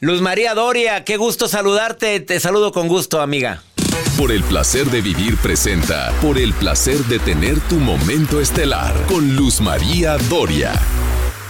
Luz 0.00 0.22
María 0.22 0.54
Doria. 0.54 1.04
Qué 1.04 1.18
gusto 1.18 1.46
saludarte. 1.46 2.20
Te 2.20 2.40
saludo 2.40 2.72
con 2.72 2.88
gusto, 2.88 3.20
amiga. 3.20 3.62
Por 4.16 4.32
el 4.32 4.42
placer 4.42 4.86
de 4.86 5.02
vivir 5.02 5.36
presenta. 5.36 6.10
Por 6.22 6.38
el 6.38 6.54
placer 6.54 6.96
de 7.00 7.18
tener 7.18 7.60
tu 7.60 7.74
momento 7.74 8.40
estelar 8.40 8.94
con 9.08 9.36
Luz 9.36 9.60
María 9.60 10.16
Doria. 10.30 10.72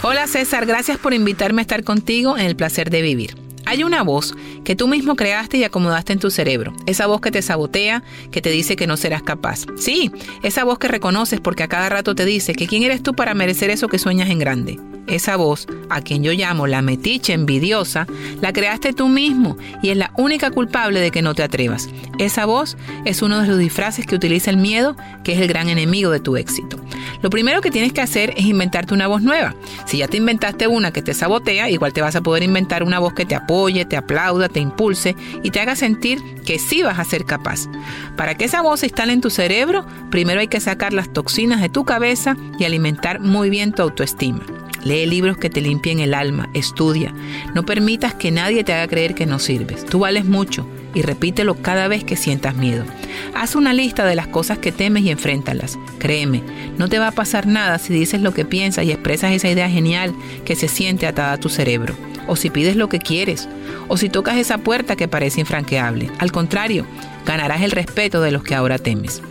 Hola 0.02 0.26
César, 0.26 0.66
gracias 0.66 0.98
por 0.98 1.14
invitarme 1.14 1.60
a 1.60 1.62
estar 1.62 1.84
contigo 1.84 2.36
en 2.36 2.46
el 2.46 2.56
placer 2.56 2.90
de 2.90 3.02
vivir. 3.02 3.41
Hay 3.72 3.84
una 3.84 4.02
voz 4.02 4.34
que 4.64 4.76
tú 4.76 4.86
mismo 4.86 5.16
creaste 5.16 5.56
y 5.56 5.64
acomodaste 5.64 6.12
en 6.12 6.18
tu 6.18 6.30
cerebro. 6.30 6.74
Esa 6.84 7.06
voz 7.06 7.22
que 7.22 7.30
te 7.30 7.40
sabotea, 7.40 8.02
que 8.30 8.42
te 8.42 8.50
dice 8.50 8.76
que 8.76 8.86
no 8.86 8.98
serás 8.98 9.22
capaz. 9.22 9.64
Sí, 9.78 10.12
esa 10.42 10.64
voz 10.64 10.78
que 10.78 10.88
reconoces 10.88 11.40
porque 11.40 11.62
a 11.62 11.68
cada 11.68 11.88
rato 11.88 12.14
te 12.14 12.26
dice 12.26 12.52
que 12.52 12.66
quién 12.66 12.82
eres 12.82 13.02
tú 13.02 13.14
para 13.14 13.32
merecer 13.32 13.70
eso 13.70 13.88
que 13.88 13.98
sueñas 13.98 14.28
en 14.28 14.40
grande. 14.40 14.78
Esa 15.06 15.36
voz, 15.36 15.66
a 15.88 16.02
quien 16.02 16.22
yo 16.22 16.32
llamo 16.32 16.66
la 16.66 16.82
metiche 16.82 17.32
envidiosa, 17.32 18.06
la 18.42 18.52
creaste 18.52 18.92
tú 18.92 19.08
mismo 19.08 19.56
y 19.82 19.88
es 19.88 19.96
la 19.96 20.12
única 20.18 20.50
culpable 20.50 21.00
de 21.00 21.10
que 21.10 21.22
no 21.22 21.34
te 21.34 21.42
atrevas. 21.42 21.88
Esa 22.18 22.44
voz 22.44 22.76
es 23.06 23.22
uno 23.22 23.40
de 23.40 23.48
los 23.48 23.58
disfraces 23.58 24.06
que 24.06 24.14
utiliza 24.14 24.50
el 24.50 24.58
miedo, 24.58 24.96
que 25.24 25.32
es 25.32 25.40
el 25.40 25.48
gran 25.48 25.70
enemigo 25.70 26.10
de 26.10 26.20
tu 26.20 26.36
éxito. 26.36 26.78
Lo 27.20 27.30
primero 27.30 27.60
que 27.60 27.70
tienes 27.70 27.92
que 27.92 28.00
hacer 28.00 28.34
es 28.36 28.44
inventarte 28.44 28.94
una 28.94 29.06
voz 29.06 29.22
nueva. 29.22 29.54
Si 29.86 29.98
ya 29.98 30.08
te 30.08 30.16
inventaste 30.16 30.66
una 30.66 30.92
que 30.92 31.02
te 31.02 31.14
sabotea, 31.14 31.70
igual 31.70 31.92
te 31.92 32.00
vas 32.00 32.16
a 32.16 32.20
poder 32.20 32.42
inventar 32.42 32.82
una 32.82 32.98
voz 32.98 33.12
que 33.12 33.24
te 33.24 33.34
apoye, 33.62 33.84
te 33.84 33.96
aplauda, 33.96 34.48
te 34.48 34.58
impulse 34.58 35.14
y 35.44 35.50
te 35.50 35.60
haga 35.60 35.76
sentir 35.76 36.20
que 36.44 36.58
sí 36.58 36.82
vas 36.82 36.98
a 36.98 37.04
ser 37.04 37.24
capaz. 37.24 37.68
Para 38.16 38.34
que 38.34 38.44
esa 38.44 38.60
voz 38.60 38.80
se 38.80 38.86
instale 38.86 39.12
en 39.12 39.20
tu 39.20 39.30
cerebro, 39.30 39.86
primero 40.10 40.40
hay 40.40 40.48
que 40.48 40.58
sacar 40.58 40.92
las 40.92 41.12
toxinas 41.12 41.60
de 41.60 41.68
tu 41.68 41.84
cabeza 41.84 42.36
y 42.58 42.64
alimentar 42.64 43.20
muy 43.20 43.50
bien 43.50 43.72
tu 43.72 43.82
autoestima. 43.82 44.40
Lee 44.82 45.06
libros 45.06 45.36
que 45.36 45.48
te 45.48 45.60
limpien 45.60 46.00
el 46.00 46.12
alma, 46.12 46.48
estudia. 46.54 47.14
No 47.54 47.64
permitas 47.64 48.14
que 48.14 48.32
nadie 48.32 48.64
te 48.64 48.72
haga 48.72 48.88
creer 48.88 49.14
que 49.14 49.26
no 49.26 49.38
sirves. 49.38 49.84
Tú 49.86 50.00
vales 50.00 50.24
mucho 50.24 50.66
y 50.92 51.02
repítelo 51.02 51.54
cada 51.54 51.86
vez 51.86 52.02
que 52.02 52.16
sientas 52.16 52.56
miedo. 52.56 52.84
Haz 53.32 53.54
una 53.54 53.74
lista 53.74 54.04
de 54.04 54.16
las 54.16 54.26
cosas 54.26 54.58
que 54.58 54.72
temes 54.72 55.04
y 55.04 55.10
enfréntalas. 55.10 55.78
Créeme, 56.00 56.42
no 56.78 56.88
te 56.88 56.98
va 56.98 57.08
a 57.08 57.12
pasar 57.12 57.46
nada 57.46 57.78
si 57.78 57.92
dices 57.94 58.20
lo 58.22 58.34
que 58.34 58.44
piensas 58.44 58.84
y 58.84 58.90
expresas 58.90 59.30
esa 59.30 59.48
idea 59.48 59.70
genial 59.70 60.16
que 60.44 60.56
se 60.56 60.66
siente 60.66 61.06
atada 61.06 61.34
a 61.34 61.38
tu 61.38 61.48
cerebro. 61.48 61.94
O 62.26 62.36
si 62.36 62.50
pides 62.50 62.76
lo 62.76 62.88
que 62.88 62.98
quieres. 62.98 63.48
O 63.88 63.96
si 63.96 64.08
tocas 64.08 64.36
esa 64.36 64.58
puerta 64.58 64.96
que 64.96 65.08
parece 65.08 65.40
infranqueable. 65.40 66.10
Al 66.18 66.32
contrario, 66.32 66.86
ganarás 67.26 67.62
el 67.62 67.70
respeto 67.70 68.20
de 68.20 68.30
los 68.30 68.42
que 68.42 68.54
ahora 68.54 68.78
temes. 68.78 69.22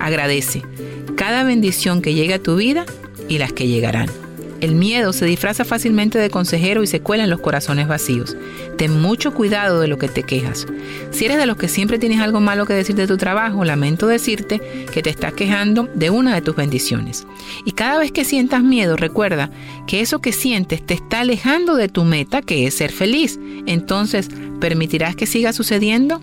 Agradece 0.00 0.62
cada 1.16 1.44
bendición 1.44 2.02
que 2.02 2.14
llegue 2.14 2.34
a 2.34 2.42
tu 2.42 2.56
vida 2.56 2.84
y 3.28 3.38
las 3.38 3.52
que 3.52 3.68
llegarán. 3.68 4.21
El 4.62 4.76
miedo 4.76 5.12
se 5.12 5.26
disfraza 5.26 5.64
fácilmente 5.64 6.20
de 6.20 6.30
consejero 6.30 6.84
y 6.84 6.86
se 6.86 7.00
cuela 7.00 7.24
en 7.24 7.30
los 7.30 7.40
corazones 7.40 7.88
vacíos. 7.88 8.36
Ten 8.78 9.02
mucho 9.02 9.34
cuidado 9.34 9.80
de 9.80 9.88
lo 9.88 9.98
que 9.98 10.06
te 10.06 10.22
quejas. 10.22 10.68
Si 11.10 11.24
eres 11.24 11.38
de 11.38 11.46
los 11.46 11.56
que 11.56 11.66
siempre 11.66 11.98
tienes 11.98 12.20
algo 12.20 12.38
malo 12.38 12.64
que 12.64 12.72
decir 12.72 12.94
de 12.94 13.08
tu 13.08 13.16
trabajo, 13.16 13.64
lamento 13.64 14.06
decirte 14.06 14.60
que 14.92 15.02
te 15.02 15.10
estás 15.10 15.32
quejando 15.32 15.88
de 15.94 16.10
una 16.10 16.36
de 16.36 16.42
tus 16.42 16.54
bendiciones. 16.54 17.26
Y 17.66 17.72
cada 17.72 17.98
vez 17.98 18.12
que 18.12 18.24
sientas 18.24 18.62
miedo, 18.62 18.96
recuerda 18.96 19.50
que 19.88 20.00
eso 20.00 20.20
que 20.20 20.30
sientes 20.30 20.86
te 20.86 20.94
está 20.94 21.20
alejando 21.20 21.74
de 21.74 21.88
tu 21.88 22.04
meta, 22.04 22.40
que 22.40 22.68
es 22.68 22.74
ser 22.74 22.92
feliz. 22.92 23.40
Entonces, 23.66 24.28
¿permitirás 24.62 25.16
que 25.16 25.26
siga 25.26 25.52
sucediendo? 25.52 26.20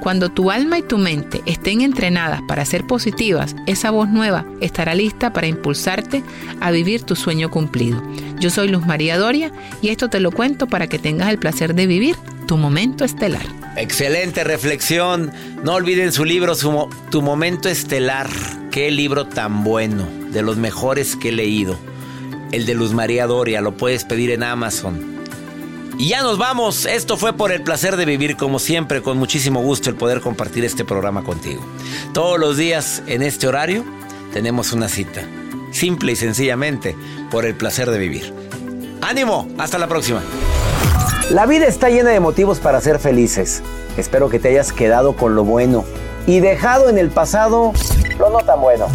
Cuando 0.00 0.28
tu 0.28 0.50
alma 0.50 0.76
y 0.76 0.82
tu 0.82 0.98
mente 0.98 1.40
estén 1.46 1.82
entrenadas 1.82 2.42
para 2.48 2.64
ser 2.64 2.84
positivas, 2.84 3.54
esa 3.68 3.92
voz 3.92 4.08
nueva 4.08 4.44
estará 4.60 4.92
lista 4.96 5.32
para 5.32 5.46
impulsarte 5.46 6.24
a 6.60 6.72
vivir 6.72 7.04
tu 7.04 7.14
sueño 7.14 7.48
cumplido. 7.48 8.02
Yo 8.40 8.50
soy 8.50 8.68
Luz 8.68 8.84
María 8.84 9.16
Doria 9.18 9.52
y 9.82 9.90
esto 9.90 10.08
te 10.08 10.18
lo 10.18 10.32
cuento 10.32 10.66
para 10.66 10.88
que 10.88 10.98
tengas 10.98 11.30
el 11.30 11.38
placer 11.38 11.76
de 11.76 11.86
vivir 11.86 12.16
tu 12.48 12.56
momento 12.56 13.04
estelar. 13.04 13.46
Excelente 13.76 14.42
reflexión. 14.42 15.30
No 15.62 15.74
olviden 15.74 16.12
su 16.12 16.24
libro, 16.24 16.56
su 16.56 16.88
Tu 17.10 17.22
Momento 17.22 17.68
Estelar. 17.68 18.28
Qué 18.72 18.90
libro 18.90 19.26
tan 19.26 19.62
bueno, 19.62 20.08
de 20.32 20.42
los 20.42 20.56
mejores 20.56 21.14
que 21.14 21.28
he 21.28 21.32
leído. 21.32 21.78
El 22.50 22.66
de 22.66 22.74
Luz 22.74 22.92
María 22.92 23.26
Doria, 23.26 23.60
lo 23.60 23.76
puedes 23.76 24.04
pedir 24.04 24.32
en 24.32 24.42
Amazon. 24.42 25.15
Y 25.98 26.08
ya 26.08 26.22
nos 26.22 26.36
vamos. 26.36 26.84
Esto 26.84 27.16
fue 27.16 27.32
por 27.32 27.52
el 27.52 27.62
placer 27.62 27.96
de 27.96 28.04
vivir, 28.04 28.36
como 28.36 28.58
siempre, 28.58 29.02
con 29.02 29.16
muchísimo 29.16 29.62
gusto 29.62 29.88
el 29.88 29.96
poder 29.96 30.20
compartir 30.20 30.64
este 30.64 30.84
programa 30.84 31.24
contigo. 31.24 31.62
Todos 32.12 32.38
los 32.38 32.58
días 32.58 33.02
en 33.06 33.22
este 33.22 33.48
horario 33.48 33.82
tenemos 34.32 34.72
una 34.72 34.88
cita. 34.88 35.22
Simple 35.72 36.12
y 36.12 36.16
sencillamente 36.16 36.94
por 37.30 37.46
el 37.46 37.54
placer 37.54 37.90
de 37.90 37.98
vivir. 37.98 38.32
¡Ánimo! 39.00 39.48
Hasta 39.58 39.78
la 39.78 39.86
próxima. 39.86 40.22
La 41.30 41.46
vida 41.46 41.66
está 41.66 41.88
llena 41.88 42.10
de 42.10 42.20
motivos 42.20 42.58
para 42.58 42.80
ser 42.80 42.98
felices. 42.98 43.62
Espero 43.96 44.28
que 44.28 44.38
te 44.38 44.48
hayas 44.48 44.72
quedado 44.72 45.16
con 45.16 45.34
lo 45.34 45.44
bueno 45.44 45.84
y 46.26 46.40
dejado 46.40 46.90
en 46.90 46.98
el 46.98 47.08
pasado 47.08 47.72
lo 48.18 48.30
no 48.30 48.38
tan 48.40 48.60
bueno. 48.60 48.86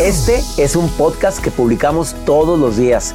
Este 0.00 0.42
es 0.56 0.76
un 0.76 0.88
podcast 0.90 1.40
que 1.40 1.50
publicamos 1.50 2.14
todos 2.24 2.58
los 2.58 2.76
días, 2.76 3.14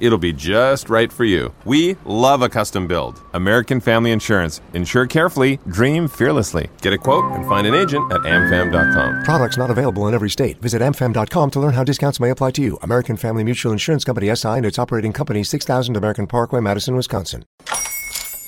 It'll 0.00 0.18
be 0.18 0.32
just 0.32 0.90
right 0.90 1.12
for 1.12 1.24
you. 1.24 1.54
We 1.64 1.96
love 2.04 2.42
a 2.42 2.48
custom 2.48 2.86
build. 2.86 3.20
American 3.32 3.80
Family 3.80 4.10
Insurance. 4.10 4.60
Insure 4.72 5.06
carefully, 5.06 5.58
dream 5.68 6.08
fearlessly. 6.08 6.68
Get 6.82 6.92
a 6.92 6.98
quote 6.98 7.24
and 7.32 7.46
find 7.46 7.66
an 7.66 7.74
agent 7.74 8.12
at 8.12 8.22
amfam.com. 8.22 9.22
Products 9.24 9.56
not 9.56 9.70
available 9.70 10.08
in 10.08 10.14
every 10.14 10.30
state. 10.30 10.60
Visit 10.60 10.82
amfam.com 10.82 11.50
to 11.50 11.60
learn 11.60 11.74
how 11.74 11.84
discounts 11.84 12.18
may 12.20 12.30
apply 12.30 12.50
to 12.52 12.62
you. 12.62 12.78
American 12.82 13.16
Family 13.16 13.44
Mutual 13.44 13.72
Insurance 13.72 14.04
Company 14.04 14.34
SI 14.34 14.48
and 14.48 14.66
its 14.66 14.78
operating 14.78 15.12
company 15.12 15.44
6000 15.44 15.96
American 15.96 16.26
Parkway, 16.26 16.60
Madison, 16.60 16.96
Wisconsin. 16.96 17.44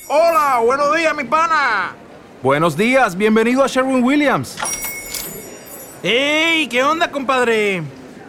Hola, 0.09 0.63
buenos 0.65 0.95
días, 0.97 1.17
mi 1.17 1.25
pana. 1.25 1.95
Buenos 2.43 2.77
días, 2.77 3.17
bienvenido 3.17 3.65
a 3.65 3.69
Sherwin 3.69 4.05
Williams. 4.05 4.57
¡Ey! 6.03 6.69
¿Qué 6.69 6.83
onda, 6.85 7.11
compadre? 7.11 7.83